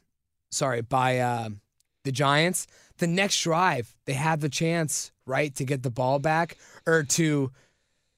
sorry, 0.49 0.81
by 0.81 1.19
uh, 1.19 1.49
the 2.05 2.11
Giants. 2.13 2.67
The 2.99 3.07
next 3.07 3.41
drive, 3.41 3.93
they 4.05 4.13
have 4.13 4.39
the 4.39 4.47
chance, 4.47 5.11
right, 5.25 5.53
to 5.55 5.65
get 5.65 5.83
the 5.83 5.89
ball 5.91 6.17
back 6.19 6.57
or 6.87 7.03
to, 7.03 7.51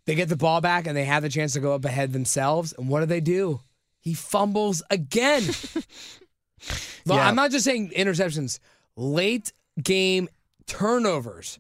they 0.06 0.14
get 0.14 0.30
the 0.30 0.36
ball 0.38 0.62
back 0.62 0.86
and 0.86 0.96
they 0.96 1.06
have 1.06 1.24
the 1.24 1.30
chance 1.30 1.54
to 1.54 1.60
go 1.60 1.74
up 1.74 1.84
ahead 1.84 2.14
themselves. 2.14 2.74
And 2.78 2.88
what 2.88 3.00
do 3.00 3.08
they 3.08 3.20
do? 3.22 3.62
He 4.00 4.14
fumbles 4.14 4.84
again. 4.92 5.44
Well, 7.06 7.18
Yeah. 7.20 7.28
I'm 7.28 7.36
not 7.36 7.52
just 7.52 7.64
saying 7.66 7.92
interceptions, 7.96 8.60
late 8.96 9.54
game 9.82 10.28
turnovers 10.66 11.60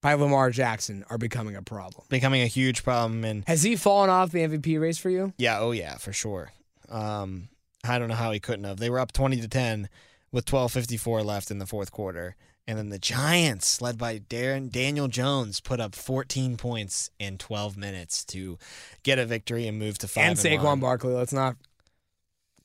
by 0.00 0.14
Lamar 0.14 0.50
Jackson 0.50 1.04
are 1.10 1.18
becoming 1.18 1.56
a 1.56 1.62
problem. 1.62 2.04
becoming 2.08 2.40
a 2.42 2.46
huge 2.46 2.84
problem 2.84 3.24
and 3.24 3.44
Has 3.46 3.62
he 3.62 3.76
fallen 3.76 4.10
off 4.10 4.30
the 4.30 4.40
MVP 4.40 4.80
race 4.80 4.96
for 4.96 5.10
you? 5.10 5.32
Yeah, 5.38 5.58
oh 5.60 5.72
yeah, 5.72 5.96
for 5.96 6.12
sure. 6.12 6.52
Um, 6.88 7.48
I 7.84 7.98
don't 7.98 8.08
know 8.08 8.14
how 8.14 8.30
he 8.30 8.40
couldn't 8.40 8.64
have. 8.64 8.78
They 8.78 8.90
were 8.90 9.00
up 9.00 9.12
twenty 9.12 9.40
to 9.40 9.48
ten 9.48 9.88
with 10.32 10.44
twelve 10.44 10.72
fifty 10.72 10.96
four 10.96 11.22
left 11.22 11.50
in 11.50 11.58
the 11.58 11.66
fourth 11.66 11.90
quarter, 11.92 12.36
and 12.66 12.78
then 12.78 12.90
the 12.90 12.98
Giants, 12.98 13.80
led 13.80 13.96
by 13.98 14.18
Darren 14.18 14.70
Daniel 14.70 15.08
Jones, 15.08 15.60
put 15.60 15.80
up 15.80 15.94
fourteen 15.94 16.56
points 16.56 17.10
in 17.18 17.38
twelve 17.38 17.76
minutes 17.76 18.24
to 18.26 18.58
get 19.02 19.18
a 19.18 19.26
victory 19.26 19.66
and 19.66 19.78
move 19.78 19.98
to 19.98 20.08
five. 20.08 20.24
and 20.24 20.38
Saquon 20.38 20.64
one. 20.64 20.80
Barkley. 20.80 21.14
Let's 21.14 21.32
not 21.32 21.56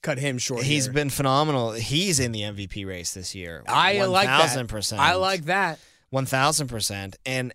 cut 0.02 0.20
him 0.20 0.38
short. 0.38 0.64
He's 0.64 0.86
here. 0.86 0.94
been 0.94 1.10
phenomenal. 1.10 1.72
He's 1.72 2.20
in 2.20 2.32
the 2.32 2.42
MVP 2.42 2.86
race 2.86 3.14
this 3.14 3.34
year. 3.34 3.64
I 3.68 4.06
like 4.06 4.28
that. 4.28 4.42
thousand 4.42 4.68
percent. 4.68 5.02
I 5.02 5.16
like 5.16 5.46
that. 5.46 5.80
One 6.10 6.26
thousand 6.26 6.68
percent, 6.68 7.16
and 7.26 7.54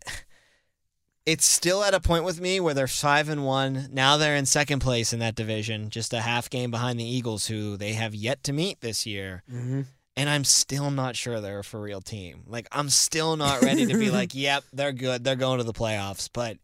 it's 1.28 1.44
still 1.44 1.84
at 1.84 1.92
a 1.92 2.00
point 2.00 2.24
with 2.24 2.40
me 2.40 2.58
where 2.58 2.72
they're 2.72 2.88
five 2.88 3.28
and 3.28 3.44
one. 3.44 3.88
Now 3.92 4.16
they're 4.16 4.34
in 4.34 4.46
second 4.46 4.80
place 4.80 5.12
in 5.12 5.18
that 5.18 5.34
division, 5.34 5.90
just 5.90 6.14
a 6.14 6.22
half 6.22 6.48
game 6.48 6.70
behind 6.70 6.98
the 6.98 7.04
Eagles, 7.04 7.46
who 7.46 7.76
they 7.76 7.92
have 7.92 8.14
yet 8.14 8.42
to 8.44 8.52
meet 8.54 8.80
this 8.80 9.04
year. 9.06 9.42
Mm-hmm. 9.52 9.82
And 10.18 10.28
I'm 10.28 10.44
still 10.44 10.90
not 10.90 11.16
sure 11.16 11.40
they're 11.40 11.60
a 11.60 11.64
for 11.64 11.80
real 11.80 12.00
team. 12.00 12.42
Like 12.46 12.66
I'm 12.72 12.90
still 12.90 13.36
not 13.36 13.62
ready 13.62 13.86
to 13.86 13.96
be 13.96 14.10
like, 14.20 14.34
yep, 14.34 14.64
they're 14.72 14.92
good. 14.92 15.24
They're 15.24 15.36
going 15.36 15.58
to 15.58 15.64
the 15.64 15.72
playoffs, 15.72 16.28
but. 16.32 16.58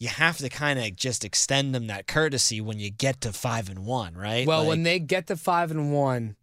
You 0.00 0.06
have 0.06 0.38
to 0.38 0.48
kind 0.48 0.78
of 0.78 0.94
just 0.94 1.24
extend 1.24 1.74
them 1.74 1.88
that 1.88 2.06
courtesy 2.06 2.60
when 2.60 2.78
you 2.78 2.88
get 2.88 3.20
to 3.22 3.32
five 3.32 3.68
and 3.68 3.84
one, 3.84 4.14
right? 4.14 4.46
Well, 4.46 4.60
Like- 4.60 4.68
when 4.68 4.82
they 4.84 5.00
get 5.00 5.26
to 5.26 5.34
five 5.36 5.72
and 5.72 5.92
one, 5.92 6.36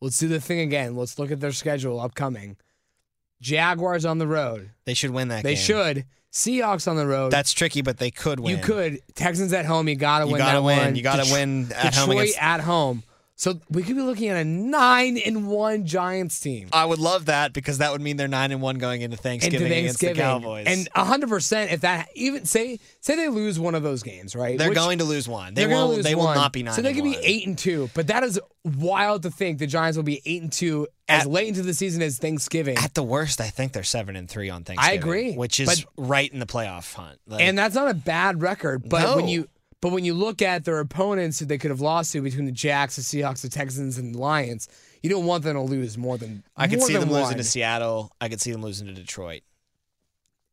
let's 0.00 0.18
do 0.18 0.28
the 0.28 0.40
thing 0.40 0.60
again. 0.60 0.96
Let's 0.96 1.18
look 1.18 1.30
at 1.30 1.38
their 1.38 1.52
schedule 1.52 2.00
upcoming. 2.00 2.56
Jaguars 3.42 4.04
on 4.06 4.16
the 4.16 4.26
road. 4.26 4.70
they 4.86 4.94
should 4.94 5.10
win 5.10 5.28
that 5.28 5.42
They 5.42 5.56
game. 5.56 5.62
should. 5.62 6.04
Seahawks 6.32 6.88
on 6.88 6.96
the 6.96 7.06
road. 7.06 7.30
That's 7.32 7.52
tricky, 7.52 7.82
but 7.82 7.98
they 7.98 8.10
could 8.10 8.40
win. 8.40 8.56
You 8.56 8.62
could. 8.62 9.00
Texans 9.14 9.52
at 9.52 9.66
home. 9.66 9.88
You 9.88 9.96
gotta 9.96 10.24
win. 10.26 10.30
You 10.30 10.32
win. 10.36 10.38
gotta 10.42 10.56
that 10.58 10.64
win. 10.64 10.78
one. 10.78 10.96
You 10.96 11.02
gotta 11.02 11.30
win 11.32 11.72
at 11.72 11.92
Detroit 11.92 11.94
home 12.06 12.10
against- 12.12 12.38
at 12.42 12.60
home. 12.60 13.02
So 13.42 13.58
we 13.70 13.82
could 13.82 13.96
be 13.96 14.02
looking 14.02 14.28
at 14.28 14.36
a 14.36 14.44
nine 14.44 15.18
and 15.18 15.48
one 15.48 15.84
Giants 15.84 16.38
team. 16.38 16.68
I 16.72 16.84
would 16.84 17.00
love 17.00 17.24
that 17.24 17.52
because 17.52 17.78
that 17.78 17.90
would 17.90 18.00
mean 18.00 18.16
they're 18.16 18.28
nine 18.28 18.52
and 18.52 18.62
one 18.62 18.78
going 18.78 19.02
into 19.02 19.16
Thanksgiving, 19.16 19.66
into 19.66 19.76
against 19.80 19.98
the 19.98 20.06
Thanksgiving. 20.06 20.30
Cowboys. 20.42 20.66
And 20.68 20.88
hundred 20.94 21.28
percent, 21.28 21.72
if 21.72 21.80
that 21.80 22.08
even 22.14 22.44
say 22.44 22.78
say 23.00 23.16
they 23.16 23.28
lose 23.28 23.58
one 23.58 23.74
of 23.74 23.82
those 23.82 24.04
games, 24.04 24.36
right? 24.36 24.56
they're 24.56 24.68
Which- 24.68 24.76
going 24.78 24.98
to 24.98 25.04
lose 25.04 25.28
one. 25.28 25.54
They 25.54 25.66
lose 25.66 26.04
They 26.04 26.14
will 26.14 26.26
one. 26.26 26.36
not 26.36 26.52
be 26.52 26.62
nine. 26.62 26.74
So 26.74 26.82
they 26.82 26.94
could 26.94 27.02
be 27.02 27.18
eight 27.20 27.44
and 27.44 27.58
two, 27.58 27.90
but 27.94 28.06
that 28.06 28.22
is 28.22 28.38
wild 28.64 29.22
to 29.24 29.30
think 29.32 29.58
the 29.58 29.66
Giants 29.66 29.96
will 29.96 30.04
be 30.04 30.22
eight 30.24 30.40
and 30.42 30.52
two 30.52 30.86
as 31.08 31.22
At- 31.22 31.30
late 31.30 31.48
into 31.48 31.62
the 31.62 31.74
season 31.74 32.00
as 32.00 32.18
Thanksgiving. 32.18 32.76
At 32.78 32.94
the 32.94 33.02
worst, 33.02 33.40
I 33.40 33.48
think 33.48 33.72
they're 33.72 33.82
seven 33.82 34.14
and 34.14 34.30
three 34.30 34.50
on 34.50 34.62
Thanksgiving. 34.62 34.88
I 34.98 35.00
agree, 35.02 35.32
which 35.34 35.58
is 35.58 35.84
but- 35.84 36.08
right 36.10 36.32
in 36.32 36.38
the 36.38 36.46
playoff 36.46 36.94
hunt. 36.94 37.18
Like, 37.26 37.40
and 37.42 37.58
that's 37.58 37.74
not 37.74 37.88
a 37.90 37.94
bad 37.94 38.40
record. 38.40 38.88
But 38.88 39.16
when 39.16 39.26
you 39.26 39.48
but 39.82 39.92
when 39.92 40.06
you 40.06 40.14
look 40.14 40.40
at 40.40 40.64
their 40.64 40.78
opponents 40.80 41.38
who 41.38 41.44
they 41.44 41.58
could 41.58 41.70
have 41.70 41.82
lost 41.82 42.12
to 42.12 42.22
between 42.22 42.46
the 42.46 42.52
Jacks, 42.52 42.96
the 42.96 43.02
Seahawks, 43.02 43.42
the 43.42 43.50
Texans, 43.50 43.98
and 43.98 44.14
the 44.14 44.18
Lions, 44.18 44.68
you 45.02 45.10
don't 45.10 45.26
want 45.26 45.44
them 45.44 45.54
to 45.56 45.60
lose 45.62 45.98
more 45.98 46.16
than 46.16 46.42
I 46.56 46.68
could 46.68 46.80
see 46.82 46.94
them 46.94 47.10
one. 47.10 47.20
losing 47.22 47.36
to 47.36 47.44
Seattle. 47.44 48.10
I 48.20 48.30
could 48.30 48.40
see 48.40 48.52
them 48.52 48.62
losing 48.62 48.86
to 48.86 48.94
Detroit. 48.94 49.42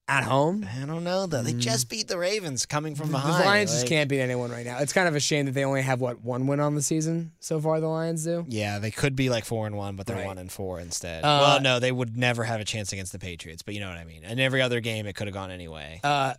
at 0.07 0.23
home. 0.23 0.67
I 0.81 0.85
don't 0.87 1.03
know 1.03 1.27
though. 1.27 1.43
They 1.43 1.53
just 1.53 1.87
beat 1.87 2.07
the 2.07 2.17
Ravens 2.17 2.65
coming 2.65 2.95
from 2.95 3.11
behind. 3.11 3.43
The 3.43 3.45
Lions 3.47 3.71
just 3.71 3.85
can't 3.85 4.09
beat 4.09 4.21
anyone 4.21 4.49
right 4.49 4.65
now. 4.65 4.79
It's 4.79 4.91
kind 4.91 5.07
of 5.07 5.15
a 5.15 5.19
shame 5.19 5.45
that 5.45 5.51
they 5.51 5.63
only 5.63 5.83
have 5.83 6.01
what 6.01 6.21
one 6.23 6.47
win 6.47 6.59
on 6.59 6.73
the 6.73 6.81
season 6.81 7.31
so 7.39 7.59
far. 7.61 7.79
The 7.79 7.87
Lions 7.87 8.23
do. 8.23 8.43
Yeah, 8.47 8.79
they 8.79 8.89
could 8.89 9.15
be 9.15 9.29
like 9.29 9.45
four 9.45 9.67
and 9.67 9.77
one, 9.77 9.95
but 9.95 10.07
they're 10.07 10.15
Right. 10.15 10.25
one 10.25 10.39
and 10.39 10.51
four 10.51 10.79
instead. 10.79 11.23
Uh, 11.23 11.27
well, 11.41 11.61
no, 11.61 11.79
they 11.79 11.91
would 11.91 12.17
never 12.17 12.43
have 12.43 12.59
a 12.59 12.65
chance 12.65 12.91
against 12.91 13.11
the 13.11 13.19
Patriots. 13.19 13.61
But 13.61 13.75
you 13.75 13.81
know 13.81 13.89
what 13.89 13.99
I 13.99 14.03
mean. 14.03 14.23
And 14.23 14.39
every 14.39 14.63
other 14.63 14.79
game, 14.79 15.05
it 15.05 15.13
could 15.13 15.27
have 15.27 15.33
gone 15.35 15.51
anyway. 15.51 15.99
Uh, 16.03 16.33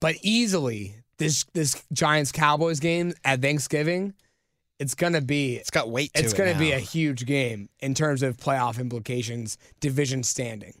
but 0.00 0.16
easily 0.22 0.94
this 1.18 1.44
this 1.52 1.82
Giants 1.92 2.32
Cowboys 2.32 2.80
game 2.80 3.12
at 3.24 3.40
Thanksgiving, 3.42 4.14
it's 4.78 4.94
gonna 4.94 5.20
be 5.20 5.56
It's 5.56 5.70
got 5.70 5.90
weight 5.90 6.12
to 6.14 6.22
it's 6.22 6.32
it. 6.32 6.36
gonna 6.36 6.58
be 6.58 6.72
a 6.72 6.78
huge 6.78 7.26
game 7.26 7.68
in 7.80 7.94
terms 7.94 8.22
of 8.22 8.36
playoff 8.36 8.78
implications, 8.80 9.58
division 9.80 10.22
standing. 10.22 10.74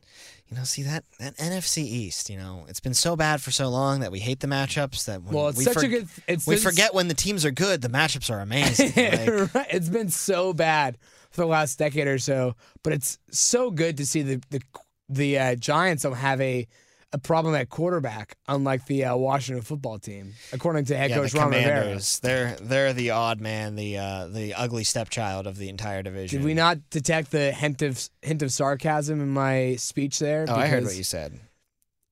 You 0.48 0.56
know, 0.56 0.64
see 0.64 0.82
that 0.82 1.04
that 1.20 1.36
NFC 1.36 1.84
East. 1.84 2.28
You 2.28 2.36
know, 2.38 2.64
it's 2.68 2.80
been 2.80 2.94
so 2.94 3.14
bad 3.14 3.40
for 3.40 3.50
so 3.52 3.68
long 3.68 4.00
that 4.00 4.10
we 4.10 4.18
hate 4.18 4.40
the 4.40 4.48
matchups. 4.48 5.04
That 5.04 5.22
when 5.22 5.32
Well, 5.34 5.48
it's 5.48 5.58
we 5.58 5.64
such 5.64 5.84
a 5.84 5.88
good. 5.88 6.08
It's 6.26 6.44
we 6.46 6.54
it's- 6.56 6.62
forget 6.64 6.92
when 6.92 7.06
the 7.06 7.14
teams 7.14 7.44
are 7.44 7.52
good, 7.52 7.82
the 7.82 7.88
matchups 7.88 8.30
are 8.30 8.40
amazing. 8.40 8.92
Like, 8.96 9.54
right. 9.54 9.66
It's 9.70 9.88
been 9.88 10.08
so 10.08 10.52
bad 10.52 10.98
for 11.30 11.42
the 11.42 11.46
last 11.46 11.78
decade 11.78 12.08
or 12.08 12.18
so, 12.18 12.56
but 12.82 12.92
it's 12.92 13.18
so 13.30 13.70
good 13.70 13.96
to 13.98 14.06
see 14.06 14.22
the 14.22 14.42
the 14.50 14.60
the 15.08 15.38
uh, 15.38 15.54
Giants 15.54 16.02
don't 16.02 16.14
have 16.14 16.40
a 16.40 16.66
a 17.12 17.18
problem 17.18 17.54
at 17.54 17.68
quarterback, 17.68 18.36
unlike 18.48 18.86
the 18.86 19.04
uh, 19.04 19.16
Washington 19.16 19.62
football 19.62 19.98
team, 19.98 20.34
according 20.52 20.84
to 20.86 20.96
head 20.96 21.10
yeah, 21.10 21.16
coach 21.16 21.34
Ron 21.34 21.50
Rivera. 21.50 21.98
They're 22.22 22.56
they're 22.60 22.92
the 22.92 23.10
odd 23.10 23.40
man, 23.40 23.74
the 23.76 23.98
uh, 23.98 24.26
the 24.28 24.54
ugly 24.54 24.84
stepchild 24.84 25.46
of 25.46 25.58
the 25.58 25.68
entire 25.68 26.02
division. 26.02 26.40
Did 26.40 26.44
we 26.44 26.54
not 26.54 26.90
detect 26.90 27.30
the 27.30 27.52
hint 27.52 27.82
of 27.82 28.08
hint 28.22 28.42
of 28.42 28.52
sarcasm 28.52 29.20
in 29.20 29.30
my 29.30 29.76
speech 29.76 30.18
there? 30.18 30.46
Oh, 30.48 30.54
I 30.54 30.66
heard 30.66 30.84
what 30.84 30.96
you 30.96 31.04
said. 31.04 31.38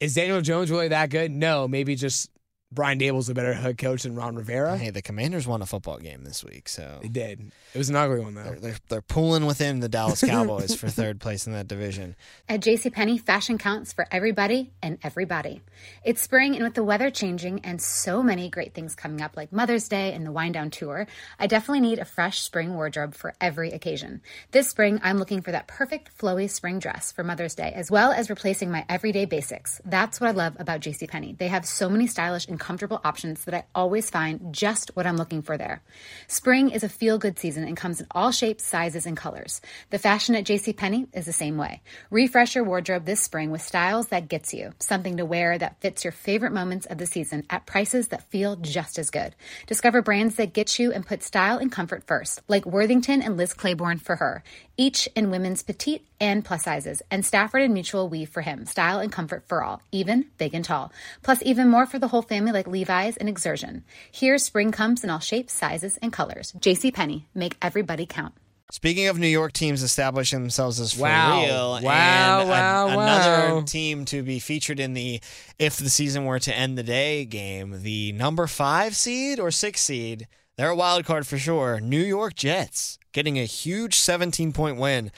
Is 0.01 0.15
Daniel 0.15 0.41
Jones 0.41 0.71
really 0.71 0.89
that 0.89 1.11
good? 1.11 1.31
No, 1.31 1.67
maybe 1.67 1.95
just 1.97 2.31
Brian 2.71 2.99
Daboll's 2.99 3.31
a 3.31 3.35
better 3.35 3.55
head 3.55 3.79
coach 3.79 4.03
than 4.03 4.15
Ron 4.15 4.37
Rivera. 4.37 4.77
Hey, 4.77 4.91
the 4.91 5.01
Commanders 5.01 5.47
won 5.47 5.63
a 5.63 5.67
football 5.67 5.97
game 5.99 6.23
this 6.25 6.45
week, 6.45 6.69
so 6.69 6.99
They 7.01 7.09
did. 7.09 7.51
It 7.73 7.79
was 7.79 7.89
an 7.89 7.97
ugly 7.97 8.21
one 8.21 8.35
though. 8.35 8.43
they're, 8.43 8.59
they're 8.61 8.77
they're 8.89 9.03
pulling 9.03 9.47
within 9.47 9.81
the 9.81 9.89
Dallas 9.89 10.21
Cowboys 10.27 10.75
for 10.75 10.89
third 10.89 11.19
place 11.19 11.47
in 11.47 11.55
that 11.55 11.67
division. 11.67 12.15
At 12.47 12.61
JCPenney, 12.61 13.23
fashion 13.23 13.57
counts 13.57 13.95
for 13.95 14.07
everybody 14.11 14.71
and 14.83 14.99
everybody. 15.03 15.63
It's 16.05 16.21
spring, 16.21 16.55
and 16.57 16.63
with 16.65 16.75
the 16.75 16.85
weather 16.85 17.11
changing 17.11 17.61
and 17.65 17.81
so 17.81 18.23
many 18.23 18.51
great 18.51 18.75
things 18.75 18.95
coming 18.95 19.23
up, 19.23 19.35
like 19.35 19.51
Mother's 19.51 19.89
Day 19.89 20.13
and 20.13 20.27
the 20.27 20.33
Wind 20.33 20.53
Down 20.53 20.71
Tour, 20.71 21.07
I 21.39 21.47
definitely 21.47 21.81
need 21.81 21.99
a 21.99 22.05
fresh 22.05 22.41
spring 22.43 22.75
wardrobe 22.75 23.15
for 23.15 23.33
every 23.41 23.71
occasion. 23.71 24.21
This 24.51 24.69
spring, 24.69 25.01
I'm 25.03 25.17
looking 25.17 25.41
for 25.41 25.53
that 25.53 25.69
perfect 25.69 26.17
flowy 26.19 26.51
spring 26.51 26.81
dress 26.81 27.13
for 27.13 27.25
Mother's 27.25 27.55
Day, 27.55 27.73
as 27.75 27.91
well 27.91 28.13
as 28.13 28.29
replacing 28.29 28.71
my 28.71 28.85
everyday 28.91 29.25
basics. 29.25 29.81
That's 29.87 30.21
what 30.21 30.29
I 30.29 30.33
love 30.33 30.55
about 30.59 30.81
JCPenney. 30.81 31.39
They 31.39 31.49
have 31.49 31.65
so 31.65 31.89
many 31.89 32.07
stylish 32.07 32.47
and 32.47 32.58
comfortable 32.59 33.01
options 33.05 33.45
that 33.45 33.55
I 33.55 33.65
always 33.75 34.11
find 34.11 34.53
just 34.53 34.91
what 34.95 35.07
I'm 35.07 35.17
looking 35.17 35.43
for 35.43 35.57
there. 35.57 35.83
Spring 36.27 36.71
is 36.71 36.83
a 36.83 36.89
feel 36.89 37.19
good 37.19 37.39
season 37.39 37.65
and 37.65 37.77
comes 37.77 38.01
in 38.01 38.07
all 38.11 38.33
shapes, 38.33 38.65
sizes, 38.65 39.07
and 39.07 39.17
colors. 39.17 39.61
The 39.91 39.99
fashion 39.99 40.35
at 40.35 40.45
JCPenney 40.45 41.09
is 41.13 41.27
the 41.27 41.33
same 41.33 41.57
way. 41.57 41.81
Refresh 42.11 42.55
your 42.55 42.65
wardrobe 42.65 43.05
this 43.05 43.21
spring 43.21 43.51
with 43.51 43.63
styles 43.63 44.09
that 44.09 44.29
gets 44.29 44.53
you, 44.53 44.73
something 44.79 45.17
to 45.19 45.25
wear 45.25 45.57
that 45.59 45.81
fits 45.81 46.05
your 46.05 46.13
favorite 46.13 46.53
moments 46.53 46.87
of 46.87 46.99
the 46.99 47.07
season 47.07 47.45
at 47.49 47.67
prices 47.67 48.09
that 48.09 48.31
feel 48.31 48.57
just 48.57 48.99
as 48.99 49.11
good. 49.11 49.35
Discover 49.67 50.03
brands 50.03 50.37
that 50.37 50.53
get 50.53 50.79
you 50.79 50.93
and 50.93 51.07
put 51.07 51.23
style 51.23 51.59
and 51.59 51.71
comfort 51.71 52.05
first, 52.07 52.43
like 52.49 52.67
Worthington 52.67 53.23
and 53.23 53.37
Liz 53.37 53.55
Claiborne 53.55 53.99
for 53.99 54.17
her, 54.17 54.43
each 54.77 55.09
in 55.15 55.31
women's 55.31 55.63
petite 55.63 56.08
and 56.21 56.45
plus 56.45 56.65
sizes, 56.65 57.03
and 57.11 57.25
Stafford 57.25 57.63
and 57.63 57.73
Mutual 57.75 58.09
Weave 58.09 58.29
for 58.29 58.41
him, 58.41 58.67
style 58.67 58.99
and 58.99 59.13
comfort 59.13 59.45
for 59.47 59.63
all, 59.63 59.83
even 59.93 60.27
big 60.39 60.55
and 60.55 60.65
tall. 60.65 60.93
Plus, 61.23 61.43
even 61.45 61.69
more 61.69 61.87
for 61.87 61.99
the 61.99 62.09
whole 62.09 62.23
family 62.23 62.51
like 62.53 62.67
Levi's 62.67 63.17
and 63.17 63.29
Xersion. 63.37 63.83
Here, 64.11 64.39
spring 64.39 64.73
comes 64.73 65.05
in 65.05 65.11
all 65.11 65.21
shapes, 65.21 65.53
sizes, 65.53 65.97
and 66.03 66.13
colors. 66.13 66.53
J.C. 66.59 66.91
JCPenney, 66.91 67.25
make 67.35 67.57
everybody 67.61 68.07
count. 68.07 68.35
Speaking 68.71 69.07
of 69.07 69.19
New 69.19 69.29
York 69.29 69.53
teams 69.55 69.83
establishing 69.83 70.41
themselves 70.41 70.79
as 70.79 70.93
for 70.93 71.03
Wow. 71.03 71.43
real, 71.43 71.71
Wow, 71.83 72.41
and 72.41 72.49
wow, 72.51 72.89
another 72.89 73.55
wow. 73.55 73.61
team 73.63 74.05
to 74.07 74.23
be 74.23 74.39
featured 74.39 74.79
in 74.79 74.93
the 74.93 75.21
if 75.59 75.79
the 75.79 75.89
season 75.89 76.27
were 76.27 76.39
to 76.41 76.55
end 76.55 76.77
the 76.77 76.83
day 76.83 77.25
game, 77.25 77.83
the 77.83 78.13
number 78.13 78.47
five 78.47 78.95
seed 78.95 79.41
or 79.41 79.51
six 79.51 79.81
seed, 79.81 80.29
they're 80.57 80.69
a 80.69 80.77
wild 80.77 81.07
card 81.07 81.27
for 81.27 81.39
sure. 81.39 81.81
New 81.81 82.03
York 82.03 82.35
Jets 82.35 82.99
getting 83.13 83.39
a 83.39 83.45
huge 83.45 83.95
17 83.95 84.53
point 84.53 84.77
win 84.77 85.11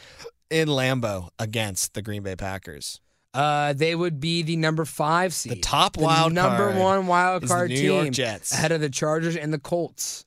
in 0.50 0.68
Lambeau 0.68 1.30
against 1.38 1.94
the 1.94 2.02
Green 2.02 2.22
Bay 2.22 2.36
Packers? 2.36 3.00
Uh, 3.32 3.72
they 3.72 3.94
would 3.94 4.18
be 4.20 4.42
the 4.42 4.56
number 4.56 4.84
five 4.84 5.32
seed, 5.32 5.52
The 5.52 5.60
top 5.60 5.96
wild 5.96 6.32
number 6.32 6.70
card 6.72 6.76
one 6.78 7.06
wild 7.06 7.44
is 7.44 7.48
the 7.48 7.54
card 7.54 7.70
New 7.70 7.76
team, 7.76 7.84
York 7.86 8.10
Jets. 8.10 8.52
ahead 8.52 8.72
of 8.72 8.80
the 8.80 8.90
Chargers 8.90 9.36
and 9.36 9.52
the 9.52 9.58
Colts. 9.60 10.24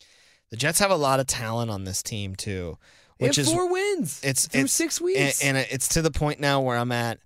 The 0.51 0.57
Jets 0.57 0.79
have 0.79 0.91
a 0.91 0.95
lot 0.95 1.19
of 1.19 1.27
talent 1.27 1.69
on 1.69 1.83
this 1.83 2.01
team 2.01 2.35
too, 2.35 2.77
They 3.19 3.27
which 3.27 3.35
have 3.35 3.45
is 3.47 3.51
four 3.51 3.69
wins. 3.69 4.21
it's 4.23 4.47
through 4.47 4.61
it's, 4.61 4.73
six 4.73 4.97
and- 4.99 5.05
weeks. 5.05 5.43
and, 5.43 5.57
it's 5.57 5.89
to 5.89 6.01
the 6.01 6.11
point 6.11 6.39
now 6.39 6.61
where 6.61 6.77
I'm 6.77 6.91
at. 6.93 7.19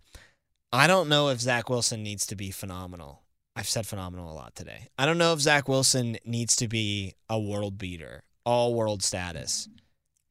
I 0.73 0.87
don't 0.87 1.09
know 1.09 1.29
if 1.29 1.39
Zach 1.41 1.69
Wilson 1.69 2.01
needs 2.03 2.25
to 2.27 2.35
be 2.35 2.49
phenomenal. 2.51 3.21
I've 3.55 3.69
said 3.69 3.85
phenomenal 3.87 4.31
a 4.31 4.33
lot 4.33 4.55
today. 4.55 4.87
I 4.97 5.05
don't 5.05 5.17
know 5.17 5.33
if 5.33 5.39
Zach 5.39 5.67
Wilson 5.67 6.17
needs 6.25 6.55
to 6.57 6.67
be 6.67 7.13
a 7.29 7.39
world 7.39 7.77
beater, 7.77 8.23
all 8.45 8.73
world 8.73 9.01
status. 9.03 9.67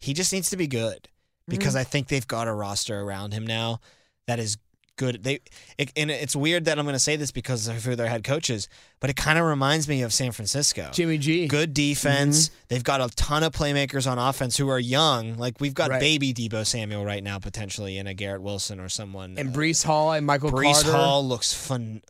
He 0.01 0.13
just 0.13 0.33
needs 0.33 0.51
to 0.51 0.57
be 0.57 0.67
good 0.67 1.09
because 1.49 1.75
Mm-hmm. 1.75 1.79
I 1.81 1.85
think 1.85 2.09
they've 2.09 2.27
got 2.27 2.49
a 2.49 2.53
roster 2.53 3.01
around 3.01 3.33
him 3.33 3.47
now 3.47 3.81
that 4.27 4.39
is 4.39 4.57
good. 4.97 5.23
They 5.23 5.41
it, 5.79 5.93
and 5.97 6.11
it's 6.11 6.35
weird 6.35 6.65
that 6.65 6.79
I'm 6.79 6.85
going 6.87 6.95
to 6.95 6.99
say 6.99 7.17
this 7.17 7.31
because 7.31 7.69
of 7.69 7.85
who 7.85 7.95
their 7.97 8.09
head 8.09 8.25
coach 8.25 8.49
is, 8.51 8.67
but 8.99 9.11
it 9.11 9.17
kind 9.17 9.39
of 9.39 9.45
reminds 9.45 9.87
me 9.89 10.03
of 10.03 10.13
San 10.13 10.33
Francisco. 10.33 10.89
Jimmy 10.93 11.19
G. 11.19 11.47
Good 11.49 11.75
defense. 11.75 12.51
They've 12.69 12.83
got 12.83 13.01
a 13.03 13.15
ton 13.15 13.43
of 13.43 13.53
playmakers 13.53 14.11
on 14.11 14.19
offense 14.19 14.57
who 14.57 14.69
are 14.71 14.79
young. 14.81 15.37
Like 15.37 15.61
we've 15.61 15.75
got 15.75 15.91
Right. 15.91 16.01
baby 16.01 16.33
Deebo 16.33 16.67
Samuel 16.67 17.05
right 17.05 17.23
now, 17.23 17.39
potentially 17.39 17.99
in 17.99 18.07
a 18.07 18.15
Garrett 18.15 18.41
Wilson 18.43 18.81
or 18.81 18.89
someone. 18.89 19.37
and 19.39 19.51
uh, 19.51 19.59
Breece 19.59 19.85
Hall 19.85 20.13
and 20.13 20.25
Michael 20.27 20.51
Breece 20.51 20.83
Carter. 20.83 20.93
Hall 20.93 21.27
looks 21.29 21.53
fun. 21.53 22.01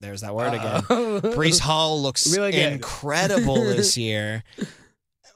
There's 0.00 0.20
that 0.20 0.34
word 0.34 0.52
again. 0.52 0.82
Uh-oh. 0.90 1.20
Breece 1.22 1.60
Hall 1.60 2.02
looks 2.02 2.36
Really 2.36 2.60
incredible 2.60 3.54
this 3.56 3.96
year. 3.96 4.44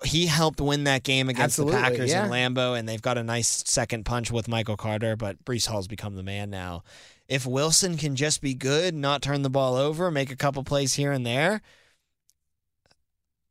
He 0.05 0.26
helped 0.26 0.61
win 0.61 0.85
that 0.85 1.02
game 1.02 1.28
against 1.28 1.59
Absolutely, 1.59 1.76
the 1.76 1.83
Packers 1.83 2.11
yeah. 2.11 2.25
in 2.25 2.31
Lambeau, 2.31 2.78
and 2.78 2.88
they've 2.88 3.02
got 3.02 3.19
a 3.19 3.25
nice 3.25 3.64
second 3.67 4.05
punch 4.05 4.31
with 4.31 4.47
Michael 4.47 4.76
Carter. 4.76 5.17
But 5.17 5.45
Breece 5.45 5.67
Hall's 5.67 5.88
become 5.88 6.14
the 6.14 6.23
man 6.23 6.50
now. 6.50 6.85
If 7.28 7.45
Wilson 7.45 7.97
can 7.97 8.17
just 8.17 8.40
be 8.40 8.55
good, 8.55 8.95
not 8.95 9.23
turn 9.23 9.43
the 9.43 9.50
ball 9.50 9.76
over, 9.76 10.11
make 10.11 10.31
a 10.31 10.37
couple 10.37 10.64
plays 10.64 10.95
here 10.95 11.12
and 11.12 11.26
there, 11.26 11.61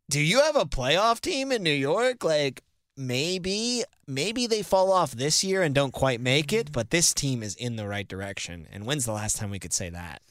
do 0.10 0.22
you 0.22 0.42
have 0.42 0.56
a 0.56 0.66
playoff 0.66 1.20
team 1.20 1.52
in 1.52 1.64
New 1.64 1.70
York? 1.70 2.24
Like 2.24 2.64
maybe, 2.96 3.84
maybe 4.08 4.48
they 4.48 4.64
fall 4.64 4.92
off 4.92 5.12
this 5.12 5.44
year 5.44 5.62
and 5.62 5.76
don't 5.76 5.92
quite 5.92 6.22
make 6.22 6.52
it, 6.54 6.72
but 6.72 6.90
this 6.90 7.14
team 7.14 7.44
is 7.44 7.56
in 7.56 7.76
the 7.76 7.88
right 7.88 8.08
direction. 8.08 8.68
And 8.72 8.86
when's 8.86 9.06
the 9.06 9.12
last 9.12 9.38
time 9.38 9.50
we 9.50 9.60
could 9.60 9.74
say 9.74 9.90
that? 9.90 10.22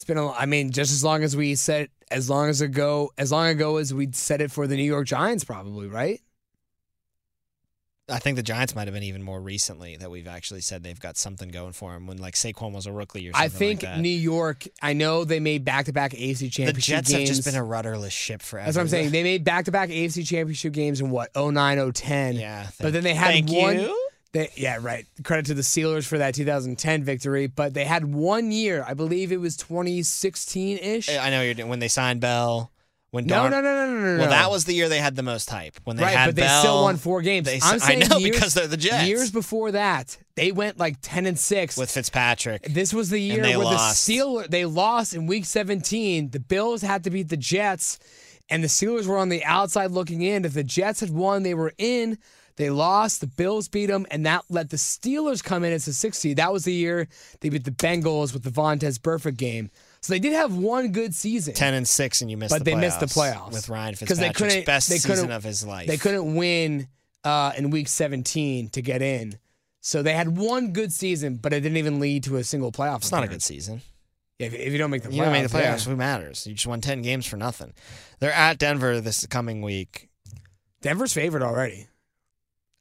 It's 0.00 0.06
been 0.06 0.16
a. 0.16 0.32
I 0.32 0.46
mean, 0.46 0.72
just 0.72 0.92
as 0.92 1.04
long 1.04 1.22
as 1.22 1.36
we 1.36 1.54
said, 1.56 1.90
as 2.10 2.30
long 2.30 2.48
as 2.48 2.62
ago, 2.62 3.10
as 3.18 3.30
long 3.30 3.48
ago 3.48 3.76
as 3.76 3.92
we 3.92 4.08
said 4.12 4.40
it 4.40 4.50
for 4.50 4.66
the 4.66 4.74
New 4.74 4.82
York 4.82 5.06
Giants, 5.06 5.44
probably 5.44 5.88
right. 5.88 6.22
I 8.08 8.18
think 8.18 8.36
the 8.36 8.42
Giants 8.42 8.74
might 8.74 8.88
have 8.88 8.94
been 8.94 9.02
even 9.02 9.22
more 9.22 9.38
recently 9.38 9.96
that 9.98 10.10
we've 10.10 10.26
actually 10.26 10.62
said 10.62 10.82
they've 10.82 10.98
got 10.98 11.18
something 11.18 11.50
going 11.50 11.72
for 11.72 11.92
them 11.92 12.06
when 12.06 12.16
like 12.16 12.34
Saquon 12.34 12.72
was 12.72 12.86
a 12.86 12.92
rookie 12.92 13.28
or 13.28 13.32
something 13.32 13.44
I 13.44 13.48
think 13.48 13.82
like. 13.82 13.98
New 13.98 14.08
York. 14.08 14.66
I 14.80 14.94
know 14.94 15.24
they 15.24 15.38
made 15.38 15.66
back-to-back 15.66 16.12
AFC 16.12 16.50
championship. 16.50 16.74
the 16.74 16.80
Jets 16.80 17.10
games. 17.10 17.28
have 17.28 17.36
just 17.36 17.44
been 17.44 17.56
a 17.56 17.62
rudderless 17.62 18.12
ship 18.12 18.40
forever. 18.40 18.64
That's 18.64 18.76
what 18.78 18.82
I'm 18.82 18.88
saying. 18.88 19.10
They 19.10 19.22
made 19.22 19.44
back-to-back 19.44 19.90
AFC 19.90 20.26
championship 20.26 20.72
games 20.72 21.02
in 21.02 21.10
what 21.10 21.30
09, 21.36 21.92
010. 21.92 22.36
yeah, 22.36 22.68
but 22.80 22.94
then 22.94 23.04
they 23.04 23.14
had 23.14 23.26
thank 23.28 23.50
one. 23.50 23.78
You. 23.78 23.99
They, 24.32 24.50
yeah, 24.54 24.78
right. 24.80 25.06
Credit 25.24 25.46
to 25.46 25.54
the 25.54 25.62
Steelers 25.62 26.06
for 26.06 26.18
that 26.18 26.34
2010 26.34 27.02
victory, 27.02 27.48
but 27.48 27.74
they 27.74 27.84
had 27.84 28.04
one 28.04 28.52
year. 28.52 28.84
I 28.86 28.94
believe 28.94 29.32
it 29.32 29.40
was 29.40 29.56
2016 29.56 30.78
ish. 30.78 31.08
I 31.08 31.30
know 31.30 31.42
you're 31.42 31.66
when 31.66 31.80
they 31.80 31.88
signed 31.88 32.20
Bell. 32.20 32.70
When 33.10 33.26
No, 33.26 33.48
Darn- 33.48 33.50
no, 33.50 33.60
no, 33.60 33.86
no, 33.86 33.92
no, 33.92 34.16
no. 34.16 34.18
Well, 34.20 34.30
that 34.30 34.52
was 34.52 34.66
the 34.66 34.72
year 34.72 34.88
they 34.88 34.98
had 35.00 35.16
the 35.16 35.24
most 35.24 35.50
hype 35.50 35.80
when 35.82 35.96
they 35.96 36.04
right, 36.04 36.16
had 36.16 36.26
but 36.26 36.36
they 36.36 36.46
still 36.46 36.84
won 36.84 36.96
four 36.96 37.22
games. 37.22 37.46
They, 37.46 37.58
I'm 37.60 37.80
I 37.82 37.96
know 37.96 38.18
years, 38.18 38.36
because 38.36 38.54
they're 38.54 38.68
the 38.68 38.76
Jets. 38.76 39.08
Years 39.08 39.32
before 39.32 39.72
that, 39.72 40.16
they 40.36 40.52
went 40.52 40.78
like 40.78 40.98
10 41.02 41.26
and 41.26 41.36
six 41.36 41.76
with 41.76 41.90
Fitzpatrick. 41.90 42.62
This 42.62 42.94
was 42.94 43.10
the 43.10 43.18
year 43.18 43.42
where 43.42 43.58
lost. 43.58 44.06
the 44.06 44.14
Steelers 44.14 44.48
they 44.48 44.64
lost 44.64 45.12
in 45.12 45.26
Week 45.26 45.44
17. 45.44 46.30
The 46.30 46.38
Bills 46.38 46.82
had 46.82 47.02
to 47.02 47.10
beat 47.10 47.30
the 47.30 47.36
Jets, 47.36 47.98
and 48.48 48.62
the 48.62 48.68
Steelers 48.68 49.08
were 49.08 49.18
on 49.18 49.28
the 49.28 49.44
outside 49.44 49.90
looking 49.90 50.22
in. 50.22 50.44
If 50.44 50.54
the 50.54 50.62
Jets 50.62 51.00
had 51.00 51.10
won, 51.10 51.42
they 51.42 51.54
were 51.54 51.72
in. 51.78 52.16
They 52.60 52.68
lost. 52.68 53.22
The 53.22 53.26
Bills 53.26 53.68
beat 53.68 53.86
them, 53.86 54.06
and 54.10 54.26
that 54.26 54.44
let 54.50 54.68
the 54.68 54.76
Steelers 54.76 55.42
come 55.42 55.64
in 55.64 55.72
as 55.72 55.88
a 55.88 55.94
six 55.94 56.18
seed. 56.18 56.36
That 56.36 56.52
was 56.52 56.64
the 56.64 56.74
year 56.74 57.08
they 57.40 57.48
beat 57.48 57.64
the 57.64 57.70
Bengals 57.70 58.34
with 58.34 58.42
the 58.42 58.50
Vontaze 58.50 58.98
Burfict 58.98 59.38
game. 59.38 59.70
So 60.02 60.12
they 60.12 60.18
did 60.18 60.34
have 60.34 60.54
one 60.54 60.92
good 60.92 61.14
season, 61.14 61.54
Ten 61.54 61.72
and 61.72 61.88
six, 61.88 62.20
and 62.20 62.30
you 62.30 62.36
missed. 62.36 62.50
but 62.50 62.58
the 62.66 62.72
they 62.72 62.74
missed 62.74 63.00
the 63.00 63.06
playoffs 63.06 63.52
with 63.52 63.70
Ryan 63.70 63.94
because 63.98 64.18
they 64.18 64.28
couldn't. 64.28 64.66
best 64.66 64.90
they 64.90 64.96
season 64.96 65.16
couldn't, 65.16 65.30
of 65.30 65.42
his 65.42 65.64
life. 65.66 65.86
They 65.86 65.96
couldn't 65.96 66.34
win 66.34 66.88
uh, 67.24 67.52
in 67.56 67.70
Week 67.70 67.88
17 67.88 68.68
to 68.68 68.82
get 68.82 69.00
in. 69.00 69.38
So 69.80 70.02
they 70.02 70.12
had 70.12 70.36
one 70.36 70.74
good 70.74 70.92
season, 70.92 71.36
but 71.36 71.54
it 71.54 71.60
didn't 71.60 71.78
even 71.78 71.98
lead 71.98 72.24
to 72.24 72.36
a 72.36 72.44
single 72.44 72.72
playoff. 72.72 72.98
It's 72.98 73.10
not 73.10 73.20
a 73.20 73.26
good 73.26 73.28
appearance. 73.28 73.44
season. 73.46 73.80
If, 74.38 74.52
if 74.52 74.70
you 74.72 74.76
don't 74.78 74.90
make 74.90 75.02
the 75.02 75.08
playoffs, 75.08 75.14
You 75.14 75.22
don't 75.22 75.32
make 75.32 75.48
the 75.48 75.58
yeah. 75.58 75.74
playoffs. 75.74 75.86
Who 75.86 75.96
matters? 75.96 76.46
You 76.46 76.52
just 76.52 76.66
won 76.66 76.82
ten 76.82 77.00
games 77.00 77.24
for 77.24 77.38
nothing. 77.38 77.72
They're 78.18 78.32
at 78.34 78.58
Denver 78.58 79.00
this 79.00 79.24
coming 79.28 79.62
week. 79.62 80.10
Denver's 80.82 81.14
favored 81.14 81.42
already. 81.42 81.86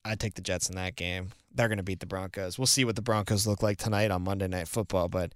I'd 0.05 0.19
take 0.19 0.35
the 0.35 0.41
Jets 0.41 0.69
in 0.69 0.75
that 0.75 0.95
game. 0.95 1.29
They're 1.53 1.67
going 1.67 1.77
to 1.77 1.83
beat 1.83 1.99
the 1.99 2.05
Broncos. 2.05 2.57
We'll 2.57 2.67
see 2.67 2.85
what 2.85 2.95
the 2.95 3.01
Broncos 3.01 3.45
look 3.47 3.61
like 3.63 3.77
tonight 3.77 4.11
on 4.11 4.21
Monday 4.23 4.47
Night 4.47 4.67
Football, 4.67 5.09
but 5.09 5.33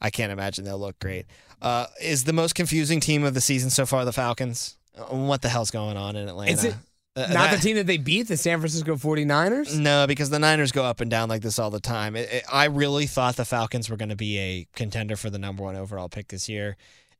I 0.00 0.10
can't 0.10 0.32
imagine 0.32 0.64
they'll 0.64 0.78
look 0.78 0.98
great. 1.00 1.26
Uh, 1.60 1.86
is 2.00 2.24
the 2.24 2.32
most 2.32 2.54
confusing 2.54 3.00
team 3.00 3.24
of 3.24 3.34
the 3.34 3.40
season 3.40 3.70
so 3.70 3.84
far 3.84 4.04
the 4.04 4.12
Falcons? 4.12 4.76
Uh, 4.96 5.02
What 5.16 5.42
the 5.42 5.48
hell's 5.48 5.70
going 5.70 5.96
on 5.96 6.16
in 6.16 6.28
Atlanta? 6.28 6.52
Is 6.52 6.64
it 6.64 6.74
Uh, 7.16 7.20
not 7.20 7.32
that- 7.50 7.56
the 7.56 7.62
team 7.62 7.76
that 7.76 7.86
they 7.86 7.96
beat, 7.96 8.28
the 8.28 8.36
San 8.36 8.58
Francisco 8.60 8.94
49ers? 8.96 9.74
No, 9.76 10.06
because 10.06 10.28
the 10.30 10.38
Niners 10.38 10.70
go 10.70 10.84
up 10.84 11.00
and 11.00 11.10
down 11.10 11.28
like 11.30 11.40
this 11.42 11.58
all 11.58 11.70
the 11.70 11.80
time. 11.80 12.14
It, 12.14 12.30
it- 12.30 12.44
I 12.52 12.66
really 12.66 13.06
thought 13.06 13.36
the 13.36 13.44
Falcons 13.46 13.88
were 13.90 13.96
going 13.96 14.10
to 14.10 14.16
be 14.16 14.38
a 14.38 14.66
contender 14.74 15.16
for 15.16 15.30
the 15.30 15.38
number 15.38 15.62
one 15.62 15.76
overall 15.76 16.08
pick 16.10 16.28
this 16.28 16.48
year. 16.48 16.76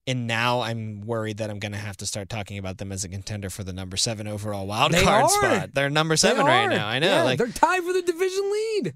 And 0.07 0.27
now 0.29 0.61
I'm 0.61 1.01
worried 1.01 1.39
that 1.39 1.51
I'm 1.51 1.59
going 1.59 1.73
to 1.73 1.79
have 1.79 1.97
to 1.97 2.07
start 2.07 2.29
talking 2.29 2.59
about 2.59 2.79
them 2.79 2.93
as 2.93 3.03
a 3.03 3.09
contender 3.09 3.51
for 3.51 3.65
the 3.65 3.73
number 3.73 3.97
seven 3.97 4.29
overall 4.29 4.67
wild 4.67 4.93
They 4.93 5.03
card 5.03 5.25
are. 5.25 5.29
spot. 5.29 5.75
They're 5.75 5.91
number 5.91 6.13
They 6.15 6.19
seven 6.19 6.47
right 6.47 6.67
now. 6.69 6.87
I 6.87 6.99
know. 7.01 7.09
Yeah, 7.09 7.23
like 7.25 7.39
they're 7.39 7.49
tied 7.49 7.83
for 7.83 7.93
the 7.93 8.03
division 8.03 8.53
lead. 8.53 8.95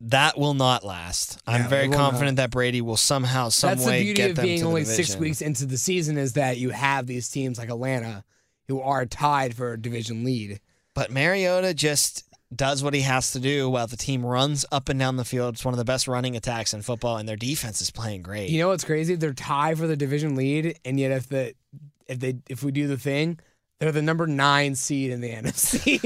that 0.00 0.36
will 0.36 0.54
not 0.54 0.84
last. 0.84 1.40
I'm 1.46 1.68
very 1.68 1.88
confident 1.88 2.38
that 2.38 2.50
Brady 2.50 2.80
will 2.80 2.96
somehow, 2.96 3.50
some 3.50 3.70
That's 3.70 3.84
the 3.84 3.88
way 3.90 4.02
beauty 4.02 4.14
get 4.16 4.30
of 4.30 4.36
them 4.36 4.44
being 4.46 4.58
to 4.58 4.64
the 4.64 4.68
only 4.68 4.84
six 4.84 5.16
weeks 5.16 5.40
into 5.40 5.64
the 5.64 5.78
season 5.78 6.18
is 6.18 6.32
that 6.32 6.58
you 6.58 6.70
have 6.70 7.06
these 7.06 7.28
teams 7.28 7.56
like 7.58 7.68
Atlanta 7.70 8.24
who 8.68 8.80
are 8.80 9.06
tied 9.06 9.54
for 9.54 9.74
a 9.74 9.80
division 9.80 10.24
lead. 10.24 10.60
But 10.94 11.10
Mariota 11.12 11.72
just 11.72 12.24
does 12.56 12.82
what 12.82 12.94
he 12.94 13.00
has 13.02 13.32
to 13.32 13.38
do 13.40 13.68
while 13.70 13.86
the 13.86 13.96
team 13.96 14.24
runs 14.24 14.64
up 14.72 14.88
and 14.88 14.98
down 14.98 15.16
the 15.16 15.24
field. 15.24 15.54
It's 15.54 15.64
one 15.64 15.74
of 15.74 15.78
the 15.78 15.84
best 15.84 16.08
running 16.08 16.36
attacks 16.36 16.72
in 16.74 16.82
football, 16.82 17.16
and 17.16 17.28
their 17.28 17.36
defense 17.36 17.80
is 17.80 17.90
playing 17.90 18.22
great. 18.22 18.50
You 18.50 18.60
know 18.60 18.68
what's 18.68 18.84
crazy? 18.84 19.14
They're 19.14 19.32
tied 19.34 19.78
for 19.78 19.86
the 19.86 19.96
division 19.96 20.36
lead, 20.36 20.78
and 20.84 20.98
yet 20.98 21.10
if 21.12 21.28
the 21.28 21.54
if 22.06 22.20
they 22.20 22.36
if 22.48 22.62
we 22.62 22.72
do 22.72 22.86
the 22.86 22.96
thing, 22.98 23.38
they're 23.80 23.92
the 23.92 24.00
number 24.00 24.26
nine 24.26 24.74
seed 24.74 25.10
in 25.10 25.20
the 25.20 25.30
NFC. 25.34 25.98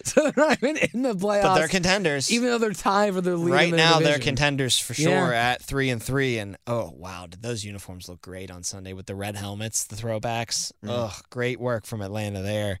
so 0.06 0.22
they're 0.22 0.32
not 0.36 0.58
even 0.62 0.76
in 0.92 1.02
the 1.02 1.14
playoffs. 1.14 1.42
but 1.42 1.54
they're 1.56 1.68
contenders. 1.68 2.30
even 2.30 2.48
though 2.50 2.58
they're 2.58 2.72
tied 2.72 3.14
for 3.14 3.20
their 3.20 3.36
lead. 3.36 3.52
right 3.52 3.74
now 3.74 3.98
they're 3.98 4.18
contenders 4.18 4.78
for 4.78 4.92
Yeah. 4.94 5.08
sure 5.26 5.32
at 5.32 5.62
three 5.62 5.90
and 5.90 6.02
three 6.02 6.38
and 6.38 6.56
oh 6.66 6.92
wow 6.96 7.26
did 7.26 7.42
those 7.42 7.64
uniforms 7.64 8.08
look 8.08 8.20
great 8.20 8.50
on 8.50 8.62
sunday 8.62 8.92
with 8.92 9.06
the 9.06 9.14
red 9.14 9.34
helmets 9.36 9.84
the 9.84 9.96
throwbacks 9.96 10.72
oh 10.86 11.16
great 11.30 11.58
work 11.58 11.84
from 11.86 12.00
atlanta 12.00 12.42
there 12.42 12.78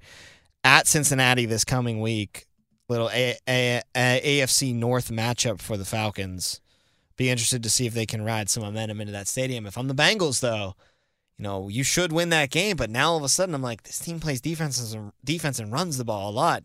at 0.66 0.86
cincinnati 0.88 1.46
this 1.46 1.64
coming 1.64 2.00
week 2.00 2.46
little 2.88 3.08
a- 3.10 3.36
a- 3.48 3.82
a- 3.94 4.40
afc 4.40 4.74
north 4.74 5.10
matchup 5.10 5.60
for 5.60 5.76
the 5.76 5.84
falcons 5.84 6.60
be 7.16 7.30
interested 7.30 7.62
to 7.62 7.70
see 7.70 7.86
if 7.86 7.94
they 7.94 8.04
can 8.06 8.22
ride 8.22 8.50
some 8.50 8.62
momentum 8.64 9.00
into 9.00 9.12
that 9.12 9.28
stadium 9.28 9.64
if 9.66 9.78
i'm 9.78 9.86
the 9.88 9.94
bengals 9.94 10.40
though 10.40 10.74
you 11.38 11.42
know 11.44 11.68
you 11.68 11.84
should 11.84 12.12
win 12.12 12.30
that 12.30 12.50
game 12.50 12.76
but 12.76 12.90
now 12.90 13.10
all 13.10 13.16
of 13.16 13.22
a 13.22 13.28
sudden 13.28 13.54
i'm 13.54 13.62
like 13.62 13.84
this 13.84 13.98
team 14.00 14.18
plays 14.18 14.40
defense 14.40 14.92
and 14.92 15.12
defense 15.24 15.58
and 15.60 15.72
runs 15.72 15.98
the 15.98 16.04
ball 16.04 16.30
a 16.30 16.32
lot 16.32 16.64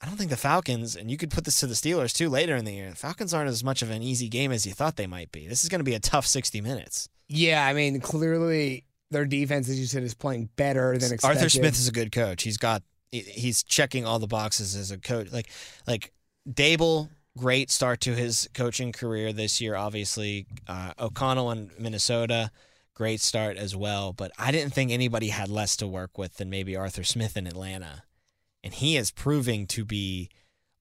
I 0.00 0.06
don't 0.06 0.16
think 0.18 0.28
the 0.28 0.36
Falcons, 0.36 0.96
and 0.96 1.10
you 1.10 1.16
could 1.16 1.30
put 1.30 1.44
this 1.46 1.58
to 1.60 1.66
the 1.66 1.72
Steelers 1.72 2.12
too 2.12 2.28
later 2.28 2.56
in 2.56 2.66
the 2.66 2.74
year. 2.74 2.90
The 2.90 2.96
Falcons 2.96 3.32
aren't 3.32 3.48
as 3.48 3.64
much 3.64 3.80
of 3.80 3.88
an 3.90 4.02
easy 4.02 4.28
game 4.28 4.52
as 4.52 4.66
you 4.66 4.72
thought 4.74 4.96
they 4.96 5.06
might 5.06 5.32
be. 5.32 5.46
This 5.46 5.62
is 5.62 5.70
going 5.70 5.78
to 5.78 5.84
be 5.84 5.94
a 5.94 6.00
tough 6.00 6.26
60 6.26 6.60
minutes. 6.60 7.08
Yeah, 7.26 7.64
I 7.66 7.72
mean, 7.72 8.00
clearly 8.00 8.84
their 9.10 9.24
defense, 9.24 9.68
as 9.68 9.78
you 9.78 9.86
said, 9.86 10.02
is 10.02 10.14
playing 10.14 10.50
better 10.56 10.96
than 10.98 11.12
expected. 11.12 11.38
Arthur 11.38 11.48
Smith 11.48 11.74
is 11.74 11.88
a 11.88 11.92
good 11.92 12.12
coach. 12.12 12.42
He's 12.42 12.56
got 12.56 12.82
he's 13.10 13.62
checking 13.62 14.04
all 14.04 14.18
the 14.18 14.26
boxes 14.26 14.74
as 14.74 14.90
a 14.90 14.98
coach. 14.98 15.30
Like 15.32 15.50
like 15.86 16.12
Daboll, 16.48 17.10
great 17.36 17.70
start 17.70 18.00
to 18.02 18.14
his 18.14 18.48
coaching 18.54 18.92
career 18.92 19.32
this 19.32 19.60
year. 19.60 19.74
Obviously, 19.76 20.46
uh, 20.66 20.92
O'Connell 20.98 21.50
in 21.50 21.70
Minnesota, 21.78 22.50
great 22.94 23.20
start 23.20 23.56
as 23.56 23.76
well. 23.76 24.12
But 24.12 24.32
I 24.38 24.50
didn't 24.50 24.74
think 24.74 24.90
anybody 24.90 25.28
had 25.28 25.48
less 25.48 25.76
to 25.76 25.86
work 25.86 26.18
with 26.18 26.36
than 26.36 26.50
maybe 26.50 26.76
Arthur 26.76 27.04
Smith 27.04 27.36
in 27.36 27.46
Atlanta, 27.46 28.04
and 28.62 28.74
he 28.74 28.96
is 28.96 29.10
proving 29.10 29.66
to 29.68 29.84
be 29.84 30.30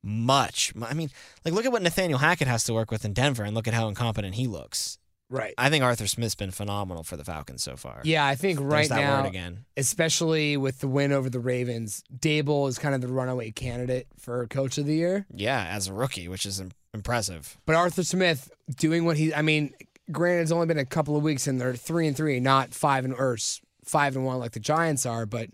much. 0.04 0.74
I 0.82 0.94
mean, 0.94 1.10
like 1.46 1.54
look 1.54 1.66
at 1.66 1.72
what 1.72 1.82
Nathaniel 1.82 2.20
Hackett 2.20 2.48
has 2.48 2.64
to 2.66 2.74
work 2.74 2.92
with 2.92 3.06
in 3.06 3.14
Denver, 3.14 3.44
and 3.44 3.56
look 3.56 3.68
at 3.68 3.74
how 3.74 3.88
incompetent 3.88 4.36
he 4.36 4.48
looks. 4.48 4.98
Right. 5.34 5.56
I 5.58 5.72
think 5.72 5.84
Arthur 5.84 6.06
Smith's 6.06 6.36
been 6.36 6.52
phenomenal 6.52 7.02
for 7.04 7.18
the 7.18 7.24
Falcons 7.24 7.64
so 7.64 7.76
far. 7.76 8.02
Yeah, 8.04 8.24
I 8.24 8.36
think 8.36 8.60
There's 8.60 8.72
right 8.72 8.90
that 8.90 9.02
now, 9.02 9.24
word 9.24 9.28
again. 9.30 9.66
especially 9.76 10.58
with 10.58 10.80
the 10.80 10.88
win 10.88 11.12
over 11.12 11.28
the 11.28 11.40
Ravens, 11.40 12.04
Daboll 12.16 12.70
is 12.70 12.78
kind 12.78 12.94
of 12.94 13.02
the 13.02 13.08
runaway 13.08 13.50
candidate 13.50 14.06
for 14.20 14.46
Coach 14.46 14.78
of 14.78 14.86
the 14.86 14.94
Year. 14.94 15.26
Yeah, 15.34 15.66
as 15.68 15.88
a 15.88 15.94
rookie, 15.94 16.28
which 16.28 16.46
is 16.46 16.60
im- 16.60 16.72
impressive. 16.94 17.58
But 17.66 17.76
Arthur 17.76 18.04
Smith 18.04 18.52
doing 18.78 19.06
what 19.06 19.18
he, 19.18 19.34
I 19.34 19.42
mean, 19.42 19.74
granted, 20.12 20.44
it's 20.44 20.52
only 20.52 20.68
been 20.68 20.78
a 20.78 20.86
couple 20.86 21.18
of 21.18 21.24
weeks 21.24 21.48
and 21.48 21.60
they're 21.60 21.74
three 21.74 22.06
and 22.08 22.16
three, 22.16 22.40
not 22.40 22.72
five 22.76 23.04
and 23.04 23.16
or 23.16 23.36
five 23.84 24.16
and 24.16 24.26
one 24.26 24.38
like 24.38 24.52
the 24.52 24.60
Giants 24.60 25.04
are. 25.08 25.26
But 25.26 25.50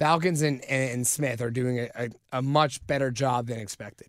Falcons 0.00 0.42
and, 0.42 0.64
and, 0.64 0.90
and 0.90 1.06
Smith 1.06 1.40
are 1.40 1.52
doing 1.52 1.78
a, 1.78 1.88
a, 1.94 2.08
a 2.32 2.42
much 2.42 2.84
better 2.88 3.12
job 3.12 3.46
than 3.46 3.60
expected. 3.60 4.08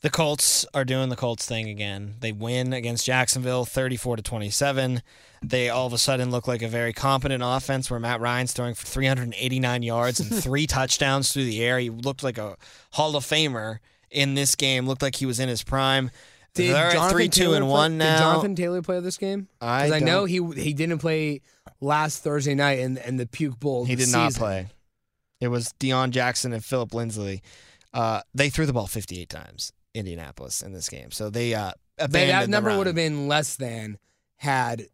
The 0.00 0.10
Colts 0.10 0.66
are 0.74 0.84
doing 0.84 1.08
the 1.08 1.16
Colts 1.16 1.46
thing 1.46 1.68
again. 1.68 2.16
They 2.20 2.30
win 2.30 2.74
against 2.74 3.06
Jacksonville 3.06 3.64
34 3.64 4.16
to 4.16 4.22
27. 4.22 5.02
They 5.42 5.70
all 5.70 5.86
of 5.86 5.94
a 5.94 5.98
sudden 5.98 6.30
look 6.30 6.46
like 6.46 6.60
a 6.60 6.68
very 6.68 6.92
competent 6.92 7.42
offense 7.44 7.90
where 7.90 8.00
Matt 8.00 8.20
Ryan's 8.20 8.52
throwing 8.52 8.74
for 8.74 8.86
389 8.86 9.82
yards 9.82 10.20
and 10.20 10.30
three 10.42 10.66
touchdowns 10.66 11.32
through 11.32 11.44
the 11.44 11.62
air. 11.62 11.78
He 11.78 11.88
looked 11.88 12.22
like 12.22 12.36
a 12.36 12.56
Hall 12.92 13.16
of 13.16 13.24
Famer 13.24 13.78
in 14.10 14.34
this 14.34 14.54
game. 14.54 14.86
Looked 14.86 15.02
like 15.02 15.16
he 15.16 15.26
was 15.26 15.40
in 15.40 15.48
his 15.48 15.62
prime. 15.62 16.10
Did 16.54 16.74
They're 16.74 16.86
at 16.86 16.92
Jonathan 16.92 17.16
3 17.16 17.28
2 17.28 17.40
Taylor 17.42 17.56
and 17.56 17.64
play- 17.64 17.72
1 17.72 17.98
now. 17.98 18.16
Did 18.16 18.18
Jonathan 18.22 18.56
Taylor 18.56 18.82
play 18.82 19.00
this 19.00 19.16
game? 19.16 19.48
I 19.60 19.90
I, 19.90 19.98
know 20.00 20.24
he 20.24 20.36
he 20.54 20.72
didn't 20.72 20.98
play 20.98 21.40
last 21.80 22.22
Thursday 22.22 22.54
night 22.54 22.78
in, 22.78 22.98
in 22.98 23.16
the 23.16 23.26
Puke 23.26 23.58
Bowl. 23.58 23.84
He 23.84 23.96
did 23.96 24.12
not 24.12 24.34
play. 24.34 24.68
It 25.40 25.48
was 25.48 25.74
Deon 25.80 26.10
Jackson 26.10 26.52
and 26.52 26.64
Phillip 26.64 26.94
Lindsay. 26.94 27.42
Uh, 27.94 28.20
they 28.34 28.50
threw 28.50 28.66
the 28.66 28.72
ball 28.74 28.86
58 28.88 29.28
times, 29.30 29.72
Indianapolis, 29.94 30.60
in 30.62 30.72
this 30.72 30.88
game. 30.90 31.10
So 31.12 31.30
they 31.30 31.54
uh, 31.54 31.72
They- 31.96 32.26
that 32.26 32.48
number 32.50 32.68
run. 32.70 32.78
would 32.78 32.86
have 32.88 32.96
been 32.96 33.28
less 33.28 33.54
than 33.56 33.98
had 34.38 34.88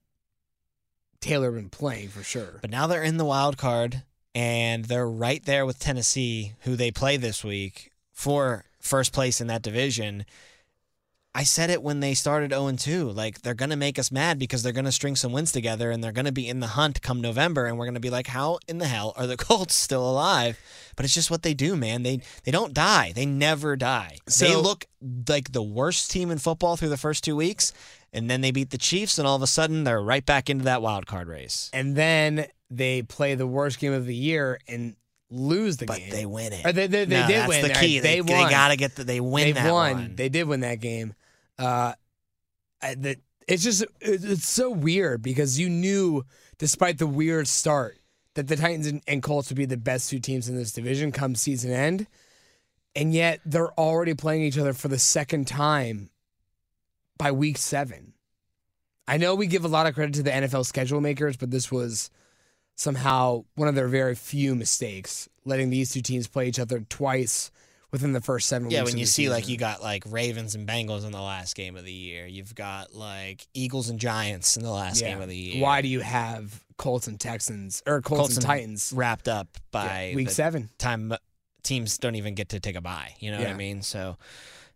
Taylor 1.20 1.50
been 1.50 1.68
playing 1.70 2.08
for 2.10 2.22
sure. 2.22 2.58
But 2.60 2.70
now 2.70 2.86
they're 2.86 3.02
in 3.02 3.16
the 3.16 3.24
wild 3.24 3.56
card, 3.56 4.04
and 4.34 4.84
they're 4.86 5.08
right 5.08 5.44
there 5.44 5.66
with 5.66 5.78
Tennessee, 5.78 6.52
who 6.60 6.76
they 6.76 6.90
play 6.90 7.16
this 7.16 7.42
week 7.44 7.90
for 8.12 8.64
first 8.80 9.12
place 9.12 9.40
in 9.40 9.46
that 9.48 9.62
division. 9.62 10.24
I 11.32 11.44
said 11.44 11.70
it 11.70 11.82
when 11.82 12.00
they 12.00 12.14
started 12.14 12.50
0 12.50 12.72
2. 12.72 13.10
Like, 13.10 13.42
they're 13.42 13.54
going 13.54 13.70
to 13.70 13.76
make 13.76 13.98
us 13.98 14.10
mad 14.10 14.38
because 14.38 14.62
they're 14.62 14.72
going 14.72 14.84
to 14.84 14.92
string 14.92 15.14
some 15.14 15.30
wins 15.30 15.52
together 15.52 15.90
and 15.92 16.02
they're 16.02 16.10
going 16.10 16.24
to 16.24 16.32
be 16.32 16.48
in 16.48 16.58
the 16.58 16.66
hunt 16.68 17.02
come 17.02 17.20
November. 17.20 17.66
And 17.66 17.78
we're 17.78 17.84
going 17.84 17.94
to 17.94 18.00
be 18.00 18.10
like, 18.10 18.26
how 18.26 18.58
in 18.66 18.78
the 18.78 18.86
hell 18.86 19.12
are 19.16 19.26
the 19.28 19.36
Colts 19.48 19.74
still 19.74 20.08
alive? 20.08 20.58
But 20.96 21.04
it's 21.04 21.14
just 21.14 21.30
what 21.30 21.42
they 21.42 21.54
do, 21.54 21.76
man. 21.76 22.02
They 22.02 22.20
they 22.44 22.50
don't 22.50 22.74
die. 22.74 23.12
They 23.14 23.26
never 23.26 23.76
die. 23.76 24.18
they 24.46 24.56
look 24.56 24.86
like 25.28 25.52
the 25.52 25.62
worst 25.62 26.10
team 26.10 26.30
in 26.32 26.38
football 26.38 26.76
through 26.76 26.88
the 26.88 26.96
first 26.96 27.22
two 27.22 27.36
weeks. 27.36 27.72
And 28.12 28.28
then 28.28 28.40
they 28.40 28.50
beat 28.50 28.70
the 28.70 28.78
Chiefs, 28.78 29.18
and 29.20 29.28
all 29.28 29.36
of 29.36 29.42
a 29.42 29.46
sudden 29.46 29.84
they're 29.84 30.02
right 30.02 30.26
back 30.26 30.50
into 30.50 30.64
that 30.64 30.82
wild 30.82 31.06
card 31.06 31.28
race. 31.28 31.70
and 31.72 31.94
then 31.94 32.46
they 32.68 33.02
play 33.02 33.36
the 33.36 33.46
worst 33.46 33.78
game 33.78 33.92
of 33.92 34.04
the 34.06 34.14
year 34.14 34.58
and 34.66 34.96
lose 35.30 35.76
the 35.76 35.86
But 35.86 35.98
game. 35.98 36.08
But 36.10 36.16
they 36.16 36.26
win 36.26 36.52
it. 36.52 36.66
Or 36.66 36.72
they, 36.72 36.86
they, 36.86 37.04
they 37.04 37.20
No, 37.20 37.26
did 37.26 37.36
that's 37.36 37.48
win. 37.48 37.62
the 37.62 37.68
right? 37.68 37.76
key. 37.78 37.98
They, 38.00 38.14
They, 38.16 38.20
won. 38.20 38.44
they 38.44 38.50
gotta 38.50 38.76
get 38.76 38.96
the, 38.96 39.04
they 39.04 39.20
win 39.20 39.44
they 39.46 39.52
that 39.52 39.72
won. 39.72 39.92
one. 39.94 40.16
They 40.16 40.28
did 40.28 40.48
win 40.48 40.60
that 40.60 40.80
game. 40.80 41.14
Uh, 41.58 41.92
I- 42.82 42.94
the, 42.94 43.16
it's 43.48 43.62
just 43.62 43.82
it- 43.82 43.88
it's 44.24 44.48
so 44.48 44.70
weird 44.70 45.22
because 45.22 45.58
you 45.58 45.68
knew, 45.68 46.24
despite 46.58 46.98
the 46.98 47.06
weird 47.06 47.48
start, 47.48 47.98
that 48.34 48.46
the 48.48 48.56
Titans 48.56 48.86
and, 48.86 49.02
and 49.08 49.22
Colts 49.22 49.48
would 49.50 49.56
be 49.56 49.64
the 49.66 49.76
best 49.76 50.08
two 50.10 50.20
teams 50.20 50.48
in 50.48 50.56
this 50.56 50.72
division 50.72 51.10
come 51.12 51.34
season 51.34 51.70
end, 51.72 52.06
and 52.94 53.12
yet 53.12 53.40
they're 53.44 53.72
already 53.78 54.14
playing 54.14 54.42
each 54.42 54.56
other 54.58 54.72
for 54.72 54.88
the 54.88 54.98
second 54.98 55.46
time 55.46 56.10
by 57.18 57.32
week 57.32 57.58
seven. 57.58 58.12
I 59.08 59.16
know 59.16 59.34
we 59.34 59.46
give 59.48 59.64
a 59.64 59.68
lot 59.68 59.86
of 59.86 59.94
credit 59.94 60.14
to 60.14 60.22
the 60.22 60.30
NFL 60.30 60.64
schedule 60.64 61.00
makers, 61.00 61.36
but 61.36 61.50
this 61.50 61.72
was 61.72 62.10
somehow 62.80 63.44
one 63.56 63.68
of 63.68 63.74
their 63.74 63.88
very 63.88 64.14
few 64.14 64.54
mistakes, 64.54 65.28
letting 65.44 65.68
these 65.68 65.92
two 65.92 66.00
teams 66.00 66.26
play 66.26 66.48
each 66.48 66.58
other 66.58 66.80
twice 66.88 67.50
within 67.90 68.14
the 68.14 68.22
first 68.22 68.48
seven 68.48 68.70
yeah, 68.70 68.80
weeks. 68.80 68.92
when 68.92 68.98
you 68.98 69.04
see 69.04 69.28
like 69.28 69.48
you 69.48 69.58
got 69.58 69.82
like 69.82 70.02
Ravens 70.06 70.54
and 70.54 70.66
Bengals 70.66 71.04
in 71.04 71.12
the 71.12 71.20
last 71.20 71.54
game 71.54 71.76
of 71.76 71.84
the 71.84 71.92
year, 71.92 72.24
you've 72.26 72.54
got 72.54 72.94
like 72.94 73.46
Eagles 73.52 73.90
and 73.90 73.98
Giants 74.00 74.56
in 74.56 74.62
the 74.62 74.70
last 74.70 75.02
Yeah. 75.02 75.10
game 75.10 75.20
of 75.20 75.28
the 75.28 75.36
year. 75.36 75.62
Why 75.62 75.82
do 75.82 75.88
you 75.88 76.00
have 76.00 76.64
Colts 76.78 77.06
and 77.06 77.20
Texans 77.20 77.82
or 77.86 78.00
Colts, 78.00 78.20
Colts 78.20 78.36
and 78.36 78.46
Titans 78.46 78.94
wrapped 78.96 79.28
up 79.28 79.58
by 79.70 80.08
yeah, 80.10 80.16
week 80.16 80.30
seven? 80.30 80.70
time 80.78 81.12
teams 81.62 81.98
don't 81.98 82.14
even 82.14 82.34
get 82.34 82.48
to 82.50 82.60
take 82.60 82.76
a 82.76 82.80
bye? 82.80 83.14
You 83.18 83.30
know 83.30 83.40
what 83.40 83.48
I 83.48 83.54
mean? 83.54 83.82
So 83.82 84.16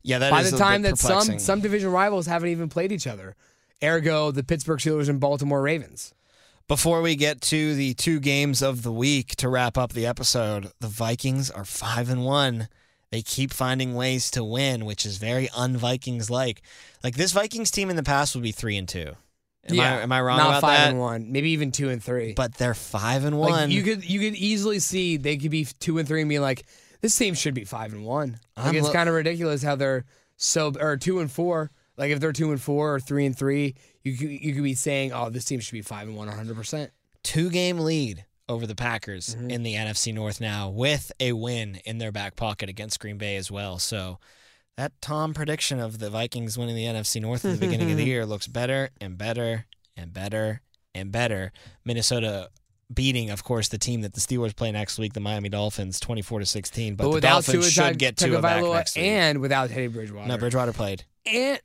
yeah, 0.03 0.19
that 0.19 0.31
By 0.31 0.43
is 0.43 0.51
the 0.51 0.59
time 0.59 0.83
that 0.83 0.99
some 0.99 1.39
some 1.39 1.61
division 1.61 1.91
rivals 1.91 2.27
haven't 2.27 2.51
even 2.51 2.69
played 2.69 2.93
each 2.93 3.07
other, 3.07 3.35
ergo 3.83 4.31
the 4.31 4.45
Pittsburgh 4.45 4.79
Steelers 4.79 5.09
and 5.09 5.19
Baltimore 5.19 5.63
Ravens. 5.63 6.13
Before 6.67 7.03
we 7.03 7.15
get 7.15 7.43
to 7.43 7.75
the 7.75 7.93
two 7.93 8.21
games 8.21 8.63
of 8.63 8.83
the 8.83 8.93
week 8.93 9.37
to 9.37 9.51
wrap 9.51 9.77
up 9.77 9.93
the 9.93 10.07
episode, 10.07 10.71
the 10.81 10.89
Vikings 10.89 11.51
are 11.51 11.65
five 11.65 12.09
and 12.09 12.25
one. 12.25 12.69
They 13.11 13.21
keep 13.21 13.53
finding 13.53 13.95
ways 13.95 14.31
to 14.31 14.43
win, 14.43 14.87
which 14.87 15.05
is 15.05 15.19
very 15.19 15.51
un-Vikings 15.55 16.31
like. 16.31 16.63
Like 17.03 17.17
this 17.17 17.33
Vikings 17.33 17.71
team 17.71 17.91
in 17.91 17.97
the 17.97 18.03
past 18.03 18.35
would 18.35 18.43
be 18.43 18.51
three 18.51 18.79
and 18.79 18.89
two. 18.89 19.13
Am 19.69 19.79
I 19.81 20.03
am 20.03 20.13
I 20.13 20.21
wrong 20.23 20.39
Not 20.39 20.49
about 20.49 20.61
five 20.63 20.79
that? 20.79 20.91
and 20.91 20.99
one, 21.01 21.33
maybe 21.33 21.51
even 21.51 21.71
two 21.71 21.91
and 21.91 22.03
three. 22.03 22.33
But 22.33 22.55
they're 22.55 22.75
five 22.75 23.25
and 23.25 23.39
like 23.39 23.51
one. 23.51 23.71
you 23.71 23.83
could 23.83 24.05
you 24.09 24.21
could 24.21 24.35
easily 24.35 24.79
see 24.79 25.17
they 25.19 25.37
could 25.37 25.51
be 25.51 25.67
two 25.81 25.99
and 25.99 26.09
three 26.09 26.23
and 26.23 26.29
be 26.29 26.39
like, 26.39 26.65
this 27.03 27.17
team 27.17 27.35
should 27.35 27.55
be 27.55 27.65
five 27.65 27.93
and 27.93 28.05
one. 28.05 28.39
Like 28.57 28.75
it's 28.75 28.87
lo- 28.87 28.93
kind 28.93 29.09
of 29.09 29.15
ridiculous 29.15 29.63
how 29.63 29.77
they're 29.77 30.05
so 30.37 30.73
or 30.81 30.97
two 30.97 31.21
and 31.21 31.31
four. 31.31 31.71
Like 31.97 32.11
if 32.11 32.21
they're 32.21 32.33
two 32.33 32.51
and 32.51 32.61
four 32.61 32.95
or 32.95 33.01
three 33.01 33.25
and 33.27 33.37
three, 33.37 33.75
you 34.05 34.17
could, 34.17 34.31
you 34.31 34.55
could 34.55 34.63
be 34.63 34.75
saying, 34.75 35.13
oh, 35.13 35.31
this 35.31 35.45
team 35.45 35.59
should 35.61 35.73
be 35.73 35.83
five 35.83 36.07
and 36.07 36.17
one, 36.17 36.29
100. 36.29 36.55
percent 36.57 36.91
two 37.23 37.49
game 37.51 37.79
lead 37.79 38.25
over 38.49 38.67
the 38.67 38.75
Packers 38.75 39.35
Mm-hmm. 39.35 39.51
in 39.51 39.63
the 39.63 39.75
NFC 39.75 40.13
North 40.13 40.41
now, 40.41 40.69
with 40.69 41.11
a 41.19 41.33
win 41.33 41.81
in 41.87 41.97
their 41.99 42.13
back 42.13 42.37
pocket 42.37 42.69
against 42.69 43.01
Green 43.01 43.17
Bay 43.17 43.37
as 43.37 43.51
well. 43.51 43.79
So 43.79 44.19
that 44.77 44.93
Tom 45.01 45.33
prediction 45.33 45.81
of 45.81 45.99
the 45.99 46.11
Vikings 46.11 46.59
winning 46.59 46.77
the 46.77 46.85
NFC 46.85 47.23
North 47.23 47.45
at 47.47 47.53
the 47.53 47.67
beginning 47.67 47.91
of 47.93 47.97
the 47.97 48.05
year 48.13 48.27
looks 48.27 48.47
better 48.47 48.91
and 49.01 49.17
better 49.17 49.65
and 49.97 50.13
better 50.13 50.61
and 50.95 51.11
better. 51.11 51.53
Minnesota 51.85 52.51
beating, 52.93 53.31
of 53.31 53.43
course, 53.43 53.69
the 53.69 53.79
team 53.79 54.03
that 54.03 54.13
the 54.13 54.21
Steelers 54.21 54.55
play 54.55 54.71
next 54.71 54.99
week, 54.99 55.15
the 55.15 55.21
Miami 55.21 55.49
Dolphins, 55.49 55.99
twenty 55.99 56.21
four 56.23 56.41
to 56.41 56.47
sixteen. 56.47 56.97
But, 56.97 57.05
But 57.05 57.13
the 57.15 57.21
Dolphins 57.23 57.53
Tua 57.53 57.71
should 57.89 57.99
get 57.99 58.17
Tua 58.19 58.43
back 58.43 58.63
next 58.63 58.97
week. 58.97 59.05
and 59.07 59.41
without 59.41 59.71
Teddy 59.71 59.87
Bridgewater. 59.87 60.29
no, 60.29 60.37
Bridgewater 60.37 60.73
played 60.75 61.05
and 61.25 61.59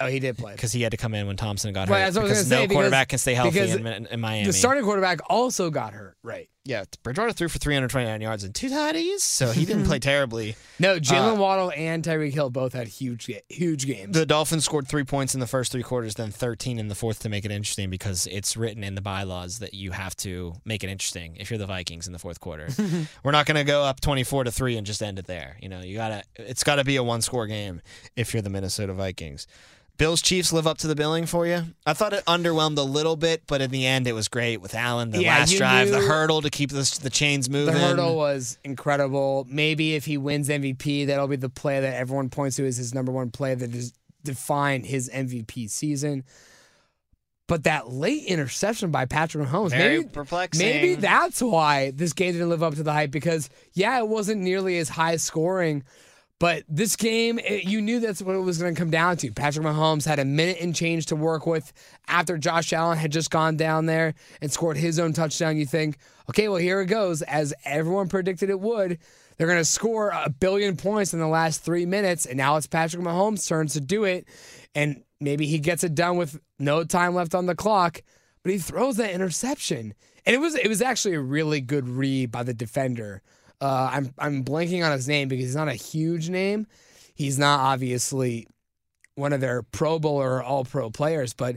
oh, 0.00 0.06
he 0.06 0.18
did 0.20 0.36
play. 0.38 0.52
because 0.52 0.72
he 0.72 0.82
had 0.82 0.90
to 0.92 0.96
come 0.96 1.14
in 1.14 1.26
when 1.26 1.36
Thompson 1.36 1.72
got 1.72 1.88
Well, 1.88 1.98
hurt. 1.98 2.04
that's 2.04 2.16
what 2.16 2.24
I 2.26 2.28
because 2.28 2.50
no 2.50 2.56
say, 2.56 2.62
because- 2.64 2.74
quarterback 2.74 3.08
can 3.08 3.18
stay 3.18 3.34
healthy 3.34 3.60
because 3.60 3.74
in, 3.76 4.06
in 4.06 4.20
Miami. 4.20 4.46
The 4.46 4.52
starting 4.52 4.84
quarterback 4.84 5.20
also 5.30 5.70
got 5.70 5.92
hurt. 5.92 6.16
Right. 6.22 6.48
Yeah, 6.66 6.84
Bridgewater 7.02 7.34
threw 7.34 7.48
for 7.50 7.58
329 7.58 8.22
yards 8.22 8.42
and 8.42 8.54
two 8.54 8.70
tutties, 8.70 9.20
so 9.20 9.50
he 9.50 9.66
didn't 9.66 9.84
play 9.86 9.98
terribly. 9.98 10.56
No, 10.78 10.98
Jaylen 10.98 11.34
Uh, 11.34 11.38
Waddle 11.38 11.70
and 11.76 12.02
Tyreek 12.02 12.32
Hill 12.32 12.48
both 12.48 12.72
had 12.72 12.88
huge, 12.88 13.30
huge 13.50 13.86
games. 13.86 14.14
The 14.16 14.24
Dolphins 14.24 14.64
scored 14.64 14.88
three 14.88 15.04
points 15.04 15.34
in 15.34 15.40
the 15.40 15.46
first 15.46 15.70
three 15.72 15.82
quarters, 15.82 16.14
then 16.14 16.30
13 16.30 16.78
in 16.78 16.88
the 16.88 16.94
fourth 16.94 17.18
to 17.18 17.28
make 17.28 17.44
it 17.44 17.50
interesting 17.50 17.90
because 17.90 18.26
it's 18.30 18.56
written 18.56 18.82
in 18.82 18.94
the 18.94 19.02
bylaws 19.02 19.58
that 19.58 19.74
you 19.74 19.90
have 19.90 20.16
to 20.16 20.54
make 20.64 20.82
it 20.82 20.88
interesting 20.88 21.36
if 21.38 21.50
you're 21.50 21.58
the 21.58 21.66
Vikings 21.66 22.06
in 22.06 22.14
the 22.14 22.18
fourth 22.18 22.40
quarter. 22.40 22.68
We're 23.22 23.32
not 23.32 23.44
going 23.44 23.56
to 23.58 23.64
go 23.64 23.82
up 23.84 24.00
24 24.00 24.44
to 24.44 24.50
three 24.50 24.78
and 24.78 24.86
just 24.86 25.02
end 25.02 25.18
it 25.18 25.26
there. 25.26 25.58
You 25.60 25.68
know, 25.68 25.80
you 25.80 25.96
gotta. 25.98 26.22
It's 26.36 26.64
got 26.64 26.76
to 26.76 26.84
be 26.84 26.96
a 26.96 27.02
one 27.02 27.20
score 27.20 27.46
game 27.46 27.82
if 28.16 28.32
you're 28.32 28.40
the 28.42 28.48
Minnesota 28.48 28.94
Vikings. 28.94 29.46
Bills 29.96 30.20
Chiefs 30.20 30.52
live 30.52 30.66
up 30.66 30.78
to 30.78 30.88
the 30.88 30.96
billing 30.96 31.24
for 31.26 31.46
you. 31.46 31.62
I 31.86 31.92
thought 31.92 32.12
it 32.12 32.24
underwhelmed 32.24 32.78
a 32.78 32.82
little 32.82 33.14
bit, 33.14 33.42
but 33.46 33.60
in 33.60 33.70
the 33.70 33.86
end, 33.86 34.08
it 34.08 34.12
was 34.12 34.26
great 34.26 34.60
with 34.60 34.74
Allen. 34.74 35.10
The 35.10 35.22
Yeah, 35.22 35.38
last 35.38 35.56
drive, 35.56 35.90
the 35.90 36.00
hurdle 36.00 36.42
to 36.42 36.50
keep 36.50 36.70
the, 36.70 36.98
the 37.02 37.10
chains 37.10 37.48
moving. 37.48 37.74
the 37.74 37.80
hurdle 37.80 38.16
was 38.16 38.58
incredible. 38.64 39.46
Maybe 39.48 39.94
if 39.94 40.04
he 40.04 40.18
wins 40.18 40.48
MVP, 40.48 41.06
that'll 41.06 41.28
be 41.28 41.36
the 41.36 41.48
play 41.48 41.80
that 41.80 41.94
everyone 41.94 42.28
points 42.28 42.56
to 42.56 42.66
as 42.66 42.76
his 42.76 42.92
number 42.92 43.12
one 43.12 43.30
play 43.30 43.54
that 43.54 43.92
defined 44.24 44.86
his 44.86 45.08
MVP 45.10 45.70
season. 45.70 46.24
But 47.46 47.64
that 47.64 47.90
late 47.92 48.24
interception 48.24 48.90
by 48.90 49.04
Patrick 49.04 49.46
Mahomes, 49.46 49.70
Very 49.70 49.98
maybe, 49.98 50.08
perplexing. 50.08 50.66
maybe 50.66 50.94
that's 50.94 51.42
why 51.42 51.92
this 51.92 52.14
game 52.14 52.32
didn't 52.32 52.48
live 52.48 52.62
up 52.62 52.74
to 52.76 52.82
the 52.82 52.92
hype 52.92 53.10
because, 53.10 53.50
yeah, 53.74 53.98
it 53.98 54.08
wasn't 54.08 54.40
nearly 54.40 54.78
as 54.78 54.88
high 54.88 55.16
scoring. 55.16 55.84
But 56.40 56.64
this 56.68 56.96
game, 56.96 57.38
it, 57.38 57.64
you 57.64 57.80
knew 57.80 58.00
that's 58.00 58.20
what 58.20 58.34
it 58.34 58.40
was 58.40 58.58
going 58.58 58.74
to 58.74 58.78
come 58.78 58.90
down 58.90 59.16
to. 59.18 59.32
Patrick 59.32 59.64
Mahomes 59.64 60.04
had 60.04 60.18
a 60.18 60.24
minute 60.24 60.58
and 60.60 60.74
change 60.74 61.06
to 61.06 61.16
work 61.16 61.46
with 61.46 61.72
after 62.08 62.36
Josh 62.36 62.72
Allen 62.72 62.98
had 62.98 63.12
just 63.12 63.30
gone 63.30 63.56
down 63.56 63.86
there 63.86 64.14
and 64.42 64.52
scored 64.52 64.76
his 64.76 64.98
own 64.98 65.12
touchdown. 65.12 65.56
You 65.56 65.64
think, 65.64 65.98
okay, 66.28 66.48
well, 66.48 66.58
here 66.58 66.80
it 66.80 66.86
goes. 66.86 67.22
As 67.22 67.54
everyone 67.64 68.08
predicted 68.08 68.50
it 68.50 68.58
would, 68.58 68.98
they're 69.36 69.46
going 69.46 69.60
to 69.60 69.64
score 69.64 70.10
a 70.10 70.28
billion 70.28 70.76
points 70.76 71.14
in 71.14 71.20
the 71.20 71.28
last 71.28 71.62
three 71.64 71.86
minutes. 71.86 72.26
And 72.26 72.36
now 72.36 72.56
it's 72.56 72.66
Patrick 72.66 73.02
Mahomes' 73.02 73.48
turn 73.48 73.68
to 73.68 73.80
do 73.80 74.04
it. 74.04 74.26
And 74.74 75.04
maybe 75.20 75.46
he 75.46 75.58
gets 75.58 75.84
it 75.84 75.94
done 75.94 76.16
with 76.16 76.40
no 76.58 76.84
time 76.84 77.14
left 77.14 77.34
on 77.34 77.46
the 77.46 77.54
clock, 77.54 78.02
but 78.42 78.52
he 78.52 78.58
throws 78.58 78.96
that 78.96 79.12
interception. 79.12 79.94
And 80.26 80.34
it 80.34 80.38
was 80.38 80.54
it 80.54 80.68
was 80.68 80.82
actually 80.82 81.14
a 81.14 81.20
really 81.20 81.60
good 81.60 81.88
read 81.88 82.30
by 82.30 82.42
the 82.42 82.54
defender. 82.54 83.22
Uh, 83.60 83.90
I'm 83.92 84.14
I'm 84.18 84.44
blanking 84.44 84.84
on 84.84 84.92
his 84.92 85.08
name 85.08 85.28
because 85.28 85.46
he's 85.46 85.56
not 85.56 85.68
a 85.68 85.74
huge 85.74 86.28
name. 86.28 86.66
He's 87.14 87.38
not 87.38 87.60
obviously 87.60 88.46
one 89.14 89.32
of 89.32 89.40
their 89.40 89.62
Pro 89.62 89.98
Bowl 89.98 90.16
or 90.16 90.42
All 90.42 90.64
Pro 90.64 90.90
players, 90.90 91.32
but 91.32 91.56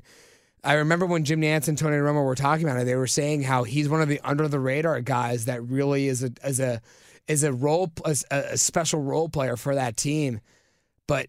I 0.63 0.73
remember 0.73 1.05
when 1.05 1.23
Jim 1.23 1.41
Nantz 1.41 1.67
and 1.67 1.77
Tony 1.77 1.97
Romo 1.97 2.23
were 2.25 2.35
talking 2.35 2.67
about 2.67 2.81
it, 2.81 2.85
they 2.85 2.95
were 2.95 3.07
saying 3.07 3.43
how 3.43 3.63
he's 3.63 3.89
one 3.89 4.01
of 4.01 4.09
the 4.09 4.19
under 4.23 4.47
the 4.47 4.59
radar 4.59 5.01
guys 5.01 5.45
that 5.45 5.63
really 5.63 6.07
is 6.07 6.23
a 6.23 6.31
as 6.43 6.59
a 6.59 6.81
is 7.27 7.43
a 7.43 7.53
role 7.53 7.91
a, 8.05 8.15
a 8.31 8.57
special 8.57 9.01
role 9.01 9.29
player 9.29 9.57
for 9.57 9.75
that 9.75 9.97
team, 9.97 10.39
but 11.07 11.27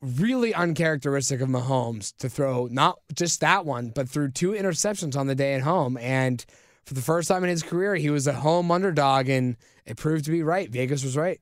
really 0.00 0.52
uncharacteristic 0.52 1.40
of 1.40 1.48
Mahomes 1.48 2.16
to 2.18 2.28
throw 2.28 2.66
not 2.70 2.98
just 3.14 3.40
that 3.40 3.64
one, 3.64 3.90
but 3.90 4.08
threw 4.08 4.30
two 4.30 4.50
interceptions 4.50 5.16
on 5.16 5.28
the 5.28 5.34
day 5.34 5.54
at 5.54 5.62
home. 5.62 5.96
And 5.98 6.44
for 6.84 6.94
the 6.94 7.00
first 7.00 7.28
time 7.28 7.44
in 7.44 7.50
his 7.50 7.62
career, 7.62 7.94
he 7.94 8.10
was 8.10 8.26
a 8.26 8.32
home 8.32 8.70
underdog, 8.70 9.28
and 9.28 9.56
it 9.86 9.96
proved 9.96 10.24
to 10.26 10.30
be 10.30 10.42
right. 10.42 10.68
Vegas 10.68 11.04
was 11.04 11.16
right. 11.16 11.40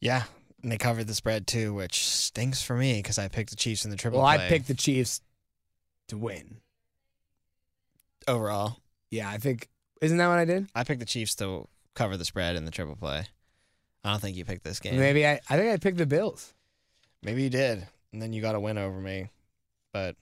Yeah, 0.00 0.24
and 0.62 0.70
they 0.70 0.78
covered 0.78 1.06
the 1.06 1.14
spread 1.14 1.46
too, 1.46 1.74
which 1.74 2.04
stinks 2.06 2.62
for 2.62 2.76
me 2.76 2.98
because 3.00 3.18
I 3.18 3.28
picked 3.28 3.50
the 3.50 3.56
Chiefs 3.56 3.84
in 3.84 3.90
the 3.90 3.96
triple. 3.96 4.20
Well, 4.20 4.34
play 4.34 4.46
I 4.46 4.48
picked 4.48 4.68
the 4.68 4.74
Chiefs 4.74 5.20
to 6.08 6.16
win. 6.16 6.56
overall. 8.28 8.78
Yeah, 9.10 9.28
I 9.28 9.38
think 9.38 9.68
isn't 10.00 10.18
that 10.18 10.28
what 10.28 10.38
I 10.38 10.44
did? 10.44 10.68
I 10.74 10.84
picked 10.84 11.00
the 11.00 11.06
Chiefs 11.06 11.34
to 11.36 11.68
cover 11.94 12.16
the 12.16 12.24
spread 12.24 12.56
in 12.56 12.64
the 12.64 12.70
triple 12.70 12.96
play. 12.96 13.26
I 14.04 14.10
don't 14.10 14.20
think 14.20 14.36
you 14.36 14.44
picked 14.44 14.64
this 14.64 14.78
game. 14.78 14.98
Maybe 14.98 15.26
I. 15.26 15.40
I 15.48 15.56
think 15.56 15.72
I 15.72 15.76
picked 15.78 15.98
the 15.98 16.06
Bills. 16.06 16.54
Maybe 17.22 17.42
you 17.42 17.50
did, 17.50 17.86
and 18.12 18.22
then 18.22 18.32
you 18.32 18.40
got 18.40 18.54
a 18.54 18.60
win 18.60 18.78
over 18.78 19.00
me. 19.00 19.30
But 19.92 20.14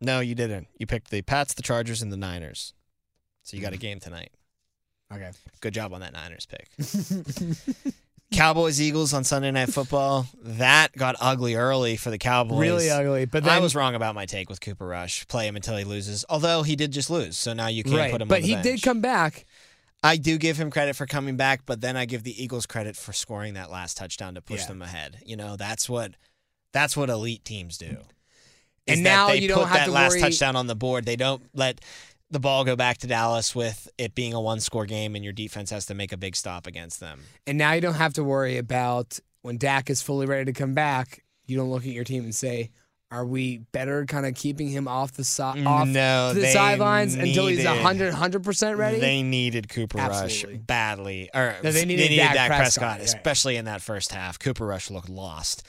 no, 0.00 0.20
you 0.20 0.34
didn't. 0.34 0.66
You 0.78 0.86
picked 0.86 1.10
the 1.10 1.22
Pats, 1.22 1.54
the 1.54 1.62
Chargers, 1.62 2.02
and 2.02 2.12
the 2.12 2.16
Niners. 2.16 2.74
So 3.44 3.56
you 3.56 3.62
got 3.62 3.74
a 3.74 3.76
mm. 3.76 3.80
game 3.80 4.00
tonight. 4.00 4.32
Okay. 5.12 5.30
Good 5.60 5.74
job 5.74 5.92
on 5.92 6.00
that 6.00 6.12
Niners 6.12 6.46
pick. 6.46 6.68
Cowboys 8.32 8.80
Eagles 8.80 9.12
on 9.12 9.24
Sunday 9.24 9.50
Night 9.50 9.68
Football. 9.68 10.26
That 10.42 10.92
got 10.96 11.16
ugly 11.20 11.54
early 11.54 11.96
for 11.98 12.10
the 12.10 12.16
Cowboys. 12.16 12.60
Really 12.60 12.90
ugly. 12.90 13.26
But 13.26 13.44
then 13.44 13.52
I 13.52 13.58
was 13.58 13.74
wrong 13.74 13.94
about 13.94 14.14
my 14.14 14.24
take 14.24 14.48
with 14.48 14.60
Cooper 14.60 14.86
Rush. 14.86 15.26
Play 15.28 15.46
him 15.46 15.54
until 15.56 15.76
he 15.76 15.84
loses. 15.84 16.24
Although 16.30 16.62
he 16.62 16.74
did 16.74 16.92
just 16.92 17.10
lose, 17.10 17.36
so 17.36 17.52
now 17.52 17.66
you 17.66 17.84
can't 17.84 17.96
right. 17.96 18.10
put 18.10 18.22
him. 18.22 18.28
but 18.28 18.36
on 18.36 18.40
the 18.42 18.46
he 18.48 18.54
bench. 18.54 18.64
did 18.64 18.82
come 18.82 19.00
back. 19.02 19.44
I 20.02 20.16
do 20.16 20.38
give 20.38 20.56
him 20.56 20.70
credit 20.70 20.96
for 20.96 21.04
coming 21.06 21.36
back, 21.36 21.60
but 21.66 21.80
then 21.82 21.96
I 21.96 22.06
give 22.06 22.22
the 22.24 22.42
Eagles 22.42 22.64
credit 22.66 22.96
for 22.96 23.12
scoring 23.12 23.54
that 23.54 23.70
last 23.70 23.98
touchdown 23.98 24.34
to 24.34 24.40
push 24.40 24.60
Yeah. 24.62 24.66
them 24.68 24.82
ahead. 24.82 25.18
You 25.26 25.36
know, 25.36 25.56
that's 25.56 25.88
what 25.88 26.12
that's 26.72 26.96
what 26.96 27.10
elite 27.10 27.44
teams 27.44 27.76
do. 27.76 27.98
And 28.88 29.02
now 29.04 29.28
they 29.28 29.36
you 29.36 29.48
don't 29.48 29.58
put 29.58 29.68
have 29.68 29.76
that 29.76 29.84
to 29.86 29.90
last 29.92 30.12
worry- 30.12 30.20
touchdown 30.22 30.56
on 30.56 30.66
the 30.66 30.74
board. 30.74 31.04
They 31.04 31.16
don't 31.16 31.42
let 31.54 31.80
the 32.32 32.40
ball 32.40 32.64
go 32.64 32.74
back 32.74 32.98
to 32.98 33.06
Dallas 33.06 33.54
with 33.54 33.88
it 33.98 34.14
being 34.14 34.34
a 34.34 34.40
one-score 34.40 34.86
game, 34.86 35.14
and 35.14 35.22
your 35.22 35.32
defense 35.32 35.70
has 35.70 35.86
to 35.86 35.94
make 35.94 36.12
a 36.12 36.16
big 36.16 36.34
stop 36.34 36.66
against 36.66 36.98
them. 36.98 37.20
And 37.46 37.58
now 37.58 37.72
you 37.72 37.80
don't 37.80 37.94
have 37.94 38.14
to 38.14 38.24
worry 38.24 38.56
about 38.58 39.18
when 39.42 39.58
Dak 39.58 39.90
is 39.90 40.02
fully 40.02 40.26
ready 40.26 40.46
to 40.46 40.52
come 40.52 40.74
back. 40.74 41.22
You 41.46 41.56
don't 41.56 41.70
look 41.70 41.82
at 41.82 41.92
your 41.92 42.04
team 42.04 42.24
and 42.24 42.34
say, 42.34 42.70
"Are 43.10 43.26
we 43.26 43.58
better?" 43.72 44.06
Kind 44.06 44.24
of 44.26 44.34
keeping 44.34 44.68
him 44.68 44.88
off 44.88 45.12
the 45.12 45.24
si- 45.24 45.42
off 45.42 45.86
No, 45.88 46.32
the 46.32 46.40
they 46.40 46.52
sidelines 46.52 47.14
until 47.14 47.48
he's 47.48 47.58
needed- 47.58 47.82
100 47.82 48.42
percent 48.44 48.78
ready. 48.78 48.98
They 49.00 49.22
needed 49.22 49.68
Cooper 49.68 49.98
Absolutely. 49.98 50.54
Rush 50.58 50.62
badly, 50.66 51.30
or 51.34 51.56
No, 51.62 51.70
they 51.72 51.84
needed 51.84 52.16
Dak, 52.16 52.34
Dak 52.34 52.48
Prescott, 52.48 52.58
Prescott, 52.58 52.98
right. 52.98 53.00
especially 53.02 53.56
in 53.56 53.64
that 53.66 53.82
first 53.82 54.12
half. 54.12 54.38
Cooper 54.38 54.64
Rush 54.66 54.90
looked 54.90 55.08
lost. 55.08 55.64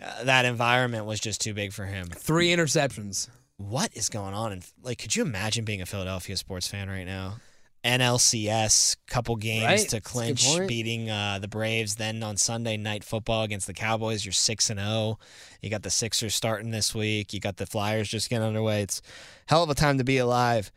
Uh, 0.00 0.24
that 0.24 0.44
environment 0.44 1.04
was 1.06 1.18
just 1.18 1.40
too 1.40 1.52
big 1.52 1.72
for 1.72 1.84
him. 1.84 2.06
Three 2.06 2.48
interceptions. 2.50 3.28
What 3.58 3.90
is 3.94 4.08
going 4.08 4.32
on? 4.34 4.52
And 4.52 4.64
like, 4.82 4.98
could 4.98 5.14
you 5.14 5.22
imagine 5.22 5.64
being 5.64 5.82
a 5.82 5.86
Philadelphia 5.86 6.36
sports 6.36 6.66
fan 6.66 6.88
right 6.88 7.04
now? 7.06 7.36
NLCS, 7.84 8.96
couple 9.06 9.36
games 9.36 9.64
Right. 9.64 9.76
to 9.78 9.82
That's 9.82 9.92
a 9.92 9.96
good 9.96 10.04
clinch, 10.04 10.68
beating 10.68 11.10
uh, 11.10 11.38
the 11.40 11.48
Braves. 11.48 11.94
Then 11.96 12.22
on 12.22 12.36
Sunday 12.36 12.76
night 12.76 13.04
football 13.04 13.44
against 13.44 13.66
the 13.66 13.72
Cowboys, 13.74 14.24
you're 14.24 14.32
six 14.32 14.68
and 14.70 14.80
zero. 14.80 15.18
You 15.62 15.70
got 15.70 15.82
the 15.82 15.90
Sixers 15.90 16.34
starting 16.34 16.70
this 16.70 16.94
week. 16.94 17.32
You 17.32 17.40
got 17.40 17.56
the 17.56 17.66
Flyers 17.66 18.08
just 18.08 18.30
getting 18.30 18.46
underway. 18.46 18.82
It's 18.82 19.00
hell 19.46 19.62
of 19.62 19.70
a 19.70 19.74
time 19.74 19.98
to 19.98 20.04
be 20.04 20.18
alive. 20.18 20.72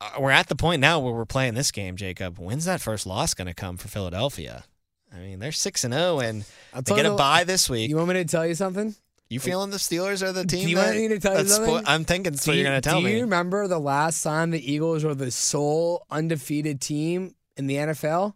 Uh, 0.00 0.10
we're 0.20 0.30
at 0.30 0.48
the 0.48 0.56
point 0.56 0.80
now 0.80 0.98
where 0.98 1.12
we're 1.14 1.24
playing 1.24 1.54
this 1.54 1.70
game, 1.70 1.96
Jacob. 1.96 2.38
When's 2.38 2.64
that 2.64 2.80
first 2.80 3.06
loss 3.06 3.34
going 3.34 3.48
to 3.48 3.54
come 3.54 3.76
for 3.76 3.88
Philadelphia? 3.88 4.64
I 5.14 5.18
mean, 5.18 5.38
they're 5.38 5.52
six 5.52 5.84
and 5.84 5.94
zero, 5.94 6.20
and 6.20 6.44
I'll 6.74 6.82
they 6.82 6.90
tell 6.90 6.96
get 6.96 7.06
a 7.06 7.10
you- 7.10 7.16
bye 7.16 7.44
this 7.44 7.70
week. 7.70 7.88
You 7.90 7.96
want 7.96 8.08
me 8.08 8.14
to 8.14 8.24
tell 8.24 8.46
you 8.46 8.54
something? 8.54 8.94
You 9.30 9.40
feeling 9.40 9.70
the 9.70 9.76
Steelers 9.76 10.22
are 10.22 10.32
the 10.32 10.44
team? 10.46 10.64
Do 10.64 10.70
you 10.70 10.76
that, 10.76 10.86
want 10.86 10.96
me 10.96 11.08
to 11.08 11.18
tell 11.18 11.36
you 11.38 11.44
spo- 11.44 11.82
I'm 11.86 12.04
thinking 12.04 12.32
that's 12.32 12.44
Do 12.44 12.50
what 12.50 12.56
you- 12.56 12.62
you're 12.62 12.70
going 12.70 12.80
to 12.80 12.88
tell 12.88 13.00
do 13.00 13.06
me. 13.06 13.14
you 13.16 13.20
remember 13.22 13.68
the 13.68 13.78
last 13.78 14.22
time 14.22 14.50
the 14.50 14.72
Eagles 14.72 15.04
were 15.04 15.14
the 15.14 15.30
sole 15.30 16.06
undefeated 16.10 16.80
team 16.80 17.34
in 17.56 17.66
the 17.66 17.76
NFL? 17.76 18.34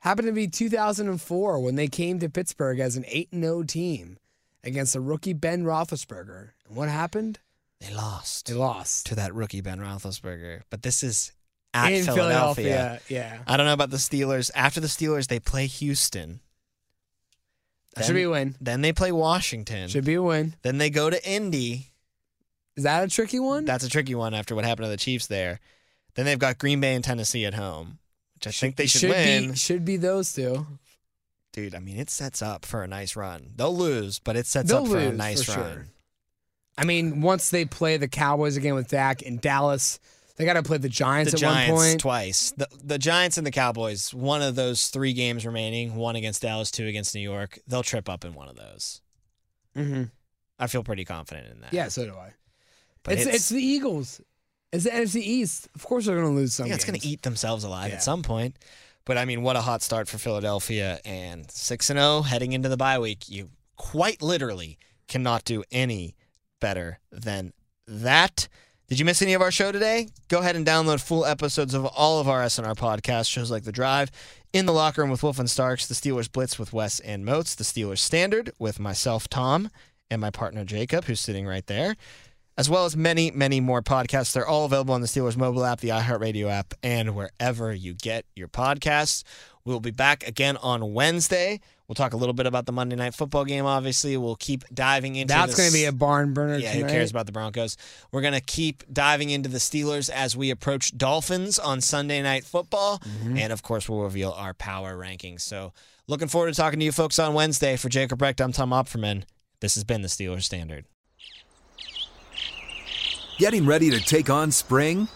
Happened 0.00 0.26
to 0.26 0.32
be 0.32 0.46
2004 0.48 1.58
when 1.60 1.74
they 1.76 1.88
came 1.88 2.18
to 2.20 2.28
Pittsburgh 2.28 2.78
as 2.80 2.96
an 2.96 3.04
8 3.08 3.30
0 3.34 3.62
team 3.64 4.18
against 4.64 4.92
the 4.92 5.00
rookie 5.00 5.32
Ben 5.32 5.64
Roethlisberger. 5.64 6.50
And 6.68 6.76
what 6.76 6.88
happened? 6.88 7.40
They 7.80 7.92
lost 7.92 8.46
They 8.46 8.54
lost. 8.54 9.06
to 9.06 9.16
that 9.16 9.34
rookie 9.34 9.60
Ben 9.60 9.80
Roethlisberger, 9.80 10.62
but 10.70 10.82
this 10.82 11.02
is 11.02 11.32
at 11.74 11.92
in 11.92 12.04
Philadelphia. 12.04 13.00
Yeah. 13.08 13.38
I 13.46 13.56
don't 13.56 13.66
know 13.66 13.72
about 13.72 13.90
the 13.90 13.96
Steelers. 13.96 14.50
After 14.54 14.78
the 14.80 14.86
Steelers, 14.86 15.26
they 15.26 15.40
play 15.40 15.66
Houston. 15.66 16.40
That 17.94 18.04
should 18.06 18.14
be 18.14 18.22
a 18.22 18.30
win. 18.30 18.56
Then 18.60 18.80
they 18.80 18.92
play 18.92 19.12
Washington. 19.12 19.88
Should 19.88 20.04
be 20.04 20.14
a 20.14 20.22
win. 20.22 20.54
Then 20.62 20.78
they 20.78 20.90
go 20.90 21.10
to 21.10 21.28
Indy. 21.28 21.88
Is 22.76 22.84
that 22.84 23.04
a 23.04 23.08
tricky 23.08 23.38
one? 23.38 23.66
That's 23.66 23.84
a 23.84 23.90
tricky 23.90 24.14
one 24.14 24.32
after 24.32 24.54
what 24.54 24.64
happened 24.64 24.86
to 24.86 24.90
the 24.90 24.96
Chiefs 24.96 25.26
there. 25.26 25.60
Then 26.14 26.24
they've 26.24 26.38
got 26.38 26.58
Green 26.58 26.80
Bay 26.80 26.94
and 26.94 27.04
Tennessee 27.04 27.44
at 27.44 27.54
home, 27.54 27.98
which 28.34 28.46
I 28.46 28.50
think 28.50 28.76
they 28.76 28.86
should, 28.86 29.10
win. 29.10 29.50
Be, 29.50 29.56
should 29.56 29.84
be 29.84 29.96
those 29.96 30.32
two. 30.32 30.66
Dude, 31.52 31.74
I 31.74 31.80
mean, 31.80 31.98
it 31.98 32.08
sets 32.08 32.40
up 32.40 32.64
for 32.64 32.82
a 32.82 32.88
nice 32.88 33.14
run. 33.14 33.52
They'll 33.56 33.76
lose, 33.76 34.18
but 34.18 34.36
it 34.36 34.46
sets 34.46 34.70
They'll 34.70 34.84
up 34.84 34.88
for 34.88 34.98
a 34.98 35.12
nice 35.12 35.44
for 35.44 35.60
run. 35.60 35.72
sure. 35.72 35.86
I 36.78 36.84
mean, 36.84 37.20
once 37.20 37.50
they 37.50 37.66
play 37.66 37.98
the 37.98 38.08
Cowboys 38.08 38.56
again 38.56 38.74
with 38.74 38.88
Dak 38.88 39.20
in 39.20 39.36
Dallas, 39.38 40.00
they 40.36 40.44
got 40.44 40.54
to 40.54 40.62
play 40.62 40.78
the 40.78 40.88
Giants 40.88 41.32
the 41.32 41.36
at 41.36 41.40
Giants 41.40 41.72
one 41.72 41.86
point. 41.90 42.00
twice. 42.00 42.52
The 42.56 42.66
the 42.82 42.98
Giants 42.98 43.38
and 43.38 43.46
the 43.46 43.50
Cowboys. 43.50 44.12
One 44.14 44.42
of 44.42 44.54
those 44.54 44.88
three 44.88 45.12
games 45.12 45.44
remaining. 45.46 45.94
One 45.96 46.16
against 46.16 46.42
Dallas, 46.42 46.70
two 46.70 46.86
against 46.86 47.14
New 47.14 47.20
York. 47.20 47.58
They'll 47.66 47.82
trip 47.82 48.08
up 48.08 48.24
in 48.24 48.34
one 48.34 48.48
of 48.48 48.56
those. 48.56 49.00
mm-hmm. 49.76 50.04
I 50.58 50.66
feel 50.68 50.84
pretty 50.84 51.04
confident 51.04 51.48
in 51.48 51.60
that. 51.62 51.72
Yeah, 51.72 51.88
so 51.88 52.04
do 52.04 52.14
I. 52.14 52.32
But 53.02 53.14
it's, 53.14 53.26
it's 53.26 53.48
the 53.48 53.60
Eagles. 53.62 54.20
It's 54.72 54.84
the 54.84 54.90
NFC 54.90 55.16
East. 55.16 55.68
Of 55.74 55.84
course, 55.84 56.06
they're 56.06 56.14
going 56.16 56.28
to 56.28 56.34
lose 56.34 56.54
some. 56.54 56.66
yeah, 56.68 56.74
it's 56.74 56.84
going 56.84 56.98
to 56.98 57.06
eat 57.06 57.22
themselves 57.22 57.64
alive 57.64 57.88
Yeah. 57.90 57.96
at 57.96 58.02
some 58.02 58.22
point. 58.22 58.56
But 59.04 59.18
I 59.18 59.24
mean, 59.24 59.42
what 59.42 59.56
a 59.56 59.60
hot 59.60 59.82
start 59.82 60.08
for 60.08 60.18
Philadelphia 60.18 61.00
and 61.04 61.50
six 61.50 61.90
and 61.90 61.98
zero 61.98 62.22
heading 62.22 62.52
into 62.52 62.68
the 62.68 62.76
bye 62.76 63.00
week. 63.00 63.28
You 63.28 63.50
quite 63.76 64.22
literally 64.22 64.78
cannot 65.08 65.44
do 65.44 65.64
any 65.72 66.14
better 66.60 67.00
than 67.10 67.52
that. 67.88 68.46
Did 68.92 68.98
you 68.98 69.06
miss 69.06 69.22
any 69.22 69.32
of 69.32 69.40
our 69.40 69.50
show 69.50 69.72
today? 69.72 70.08
Go 70.28 70.40
ahead 70.40 70.54
and 70.54 70.66
download 70.66 71.00
full 71.00 71.24
episodes 71.24 71.72
of 71.72 71.86
all 71.86 72.20
of 72.20 72.28
our 72.28 72.42
SNR 72.42 72.76
podcast 72.76 73.26
shows 73.26 73.50
like 73.50 73.62
The 73.62 73.72
Drive, 73.72 74.10
In 74.52 74.66
the 74.66 74.72
Locker 74.74 75.00
Room 75.00 75.10
with 75.10 75.22
Wolf 75.22 75.38
and 75.38 75.48
Starks, 75.48 75.86
The 75.86 75.94
Steelers 75.94 76.30
Blitz 76.30 76.58
with 76.58 76.74
Wes 76.74 77.00
and 77.00 77.24
Moats, 77.24 77.54
The 77.54 77.64
Steelers 77.64 78.00
Standard 78.00 78.52
with 78.58 78.78
myself, 78.78 79.28
Tom, 79.28 79.70
and 80.10 80.20
my 80.20 80.28
partner 80.28 80.66
Jacob, 80.66 81.04
who's 81.04 81.20
sitting 81.20 81.46
right 81.46 81.66
there, 81.68 81.96
as 82.58 82.68
well 82.68 82.84
as 82.84 82.94
many, 82.94 83.30
many 83.30 83.60
more 83.60 83.80
podcasts. 83.80 84.34
They're 84.34 84.46
all 84.46 84.66
available 84.66 84.92
on 84.92 85.00
the 85.00 85.06
Steelers 85.06 85.38
mobile 85.38 85.64
app, 85.64 85.80
the 85.80 85.88
iHeartRadio 85.88 86.50
app, 86.50 86.74
and 86.82 87.16
wherever 87.16 87.72
you 87.72 87.94
get 87.94 88.26
your 88.36 88.48
podcasts. 88.48 89.22
We'll 89.64 89.80
be 89.80 89.90
back 89.90 90.28
again 90.28 90.58
on 90.58 90.92
Wednesday. 90.92 91.60
We'll 91.92 92.06
talk 92.06 92.14
a 92.14 92.16
little 92.16 92.32
bit 92.32 92.46
about 92.46 92.64
the 92.64 92.72
Monday 92.72 92.96
night 92.96 93.12
football 93.12 93.44
game, 93.44 93.66
obviously. 93.66 94.16
We'll 94.16 94.36
keep 94.36 94.64
diving 94.72 95.16
into 95.16 95.34
That's 95.34 95.54
going 95.54 95.68
to 95.68 95.74
be 95.74 95.84
a 95.84 95.92
barn 95.92 96.32
burner 96.32 96.56
yeah, 96.56 96.72
tonight. 96.72 96.86
who 96.86 96.90
cares 96.90 97.10
about 97.10 97.26
the 97.26 97.32
Broncos? 97.32 97.76
We're 98.10 98.22
going 98.22 98.32
to 98.32 98.40
keep 98.40 98.82
diving 98.90 99.28
into 99.28 99.50
the 99.50 99.58
Steelers 99.58 100.08
as 100.08 100.34
we 100.34 100.48
approach 100.48 100.96
Dolphins 100.96 101.58
on 101.58 101.82
Sunday 101.82 102.22
Night 102.22 102.44
Football. 102.44 103.00
Mm-hmm. 103.00 103.36
And 103.36 103.52
of 103.52 103.62
course, 103.62 103.90
we'll 103.90 104.00
reveal 104.00 104.30
our 104.30 104.54
power 104.54 104.96
rankings. 104.96 105.42
So, 105.42 105.74
looking 106.06 106.28
forward 106.28 106.48
to 106.48 106.54
talking 106.54 106.78
to 106.78 106.84
you 106.86 106.92
folks 106.92 107.18
on 107.18 107.34
Wednesday. 107.34 107.76
For 107.76 107.90
Jacob 107.90 108.22
Recht, 108.22 108.40
I'm 108.40 108.52
Tom 108.52 108.70
Opferman. 108.70 109.24
This 109.60 109.74
has 109.74 109.84
been 109.84 110.00
the 110.00 110.08
Steelers 110.08 110.44
Standard. 110.44 110.86
Getting 113.36 113.66
ready 113.66 113.90
to 113.90 114.00
take 114.00 114.30
on 114.30 114.50
spring? 114.50 115.08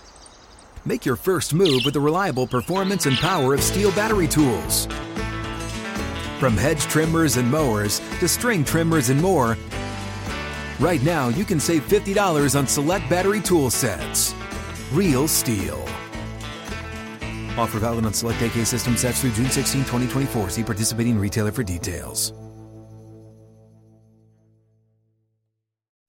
Make 0.85 1.07
your 1.07 1.17
first 1.17 1.55
move 1.55 1.87
with 1.87 1.95
the 1.95 2.01
reliable 2.01 2.47
performance 2.47 3.07
and 3.07 3.17
power 3.17 3.55
of 3.55 3.61
STIHL 3.61 3.97
battery 3.97 4.29
tools. 4.29 4.87
From 6.39 6.55
hedge 6.55 6.83
trimmers 6.83 7.39
and 7.39 7.51
mowers 7.51 7.99
to 8.21 8.29
string 8.29 8.63
trimmers 8.63 9.09
and 9.09 9.19
more, 9.23 9.57
right 10.79 11.03
now 11.03 11.29
you 11.29 11.47
can 11.47 11.59
save 11.59 11.89
$50 11.89 12.59
on 12.59 12.67
select 12.67 13.09
battery 13.09 13.41
tool 13.41 13.71
sets. 13.71 14.35
Real 14.93 15.27
STIHL. 15.27 15.81
Offer 17.57 17.79
valid 17.79 18.05
on 18.05 18.13
select 18.13 18.43
AK 18.43 18.67
system 18.67 18.99
sets 18.99 19.23
through 19.23 19.33
June 19.33 19.49
16, 19.49 19.81
2024. 19.83 20.51
See 20.51 20.63
participating 20.63 21.19
retailer 21.19 21.53
for 21.53 21.63
details. 21.63 22.35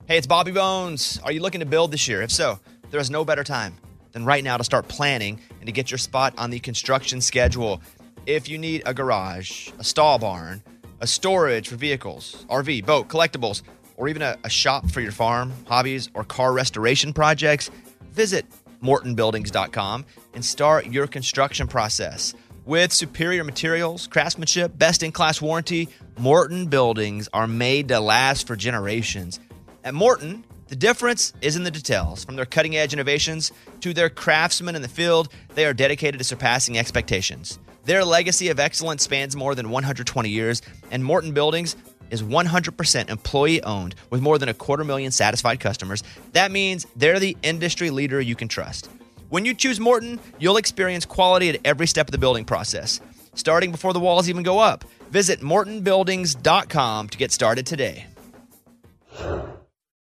Hey, 0.08 0.18
it's 0.18 0.28
Bobby 0.28 0.52
Bones. 0.52 1.22
Are 1.24 1.32
you 1.32 1.42
looking 1.42 1.60
to 1.62 1.66
build 1.66 1.92
this 1.92 2.06
year? 2.08 2.22
If 2.22 2.32
so, 2.32 2.60
there 2.92 3.00
is 3.00 3.10
no 3.10 3.24
better 3.24 3.46
time 3.46 3.78
than 4.12 4.26
right 4.26 4.44
now 4.44 4.58
to 4.58 4.64
start 4.64 4.90
planning 4.90 5.40
and 5.60 5.68
to 5.68 5.72
get 5.72 5.90
your 5.90 5.98
spot 5.98 6.34
on 6.38 6.50
the 6.50 6.60
construction 6.60 7.22
schedule. 7.22 7.82
If 8.28 8.50
you 8.50 8.58
need 8.58 8.84
a 8.86 8.94
garage, 8.94 9.70
a 9.80 9.86
stall 9.86 10.20
barn, 10.20 10.62
a 11.00 11.08
storage 11.08 11.70
for 11.70 11.78
vehicles, 11.78 12.46
RV, 12.50 12.86
boat, 12.86 13.08
collectibles, 13.08 13.62
or 13.96 14.10
even 14.10 14.22
a, 14.22 14.36
a 14.44 14.50
shop 14.50 14.92
for 14.92 15.00
your 15.00 15.14
farm, 15.14 15.54
hobbies, 15.66 16.10
or 16.14 16.26
car 16.26 16.52
restoration 16.52 17.14
projects, 17.14 17.72
visit 18.12 18.46
mortonbuildings.com 18.84 20.06
and 20.34 20.44
start 20.44 20.88
your 20.88 21.08
construction 21.08 21.68
process. 21.68 22.34
With 22.66 22.92
superior 22.92 23.46
materials, 23.46 24.08
craftsmanship, 24.08 24.78
best 24.78 25.04
in 25.04 25.14
class 25.14 25.42
warranty, 25.42 25.88
Morton 26.18 26.66
buildings 26.66 27.30
are 27.32 27.48
made 27.48 27.88
to 27.88 28.02
last 28.02 28.46
for 28.46 28.58
generations. 28.58 29.40
At 29.86 29.94
Morton, 29.94 30.44
the 30.68 30.76
difference 30.76 31.32
is 31.40 31.56
in 31.56 31.64
the 31.64 31.72
details. 31.72 32.26
From 32.26 32.36
their 32.36 32.46
cutting 32.46 32.76
edge 32.76 32.92
innovations 32.92 33.54
to 33.80 33.94
their 33.94 34.10
craftsmen 34.10 34.76
in 34.76 34.82
the 34.82 34.90
field, 34.90 35.30
they 35.56 35.66
are 35.66 35.74
dedicated 35.74 36.18
to 36.18 36.26
surpassing 36.26 36.78
expectations. 36.78 37.58
Their 37.88 38.04
legacy 38.04 38.50
of 38.50 38.60
excellence 38.60 39.04
spans 39.04 39.34
more 39.34 39.56
than 39.56 39.70
120 39.70 40.30
years, 40.30 40.62
and 40.92 41.02
Morton 41.02 41.32
Buildings 41.32 41.78
is 42.12 42.22
100% 42.22 43.10
employee 43.10 43.64
owned 43.64 43.96
with 44.10 44.20
more 44.20 44.38
than 44.38 44.50
a 44.50 44.54
quarter 44.54 44.84
million 44.84 45.10
satisfied 45.10 45.62
customers. 45.62 46.04
That 46.34 46.52
means 46.52 46.86
they're 46.98 47.18
the 47.18 47.38
industry 47.44 47.90
leader 47.90 48.20
you 48.20 48.36
can 48.36 48.50
trust. 48.50 48.90
When 49.30 49.46
you 49.46 49.54
choose 49.54 49.80
Morton, 49.80 50.20
you'll 50.38 50.58
experience 50.58 51.06
quality 51.06 51.48
at 51.48 51.62
every 51.64 51.88
step 51.88 52.10
of 52.10 52.12
the 52.12 52.18
building 52.18 52.44
process, 52.44 53.00
starting 53.36 53.72
before 53.72 53.94
the 53.94 54.02
walls 54.02 54.28
even 54.28 54.44
go 54.44 54.60
up. 54.60 54.84
Visit 55.10 55.40
mortonbuildings.com 55.40 57.08
to 57.08 57.18
get 57.18 57.32
started 57.32 57.66
today. 57.66 58.06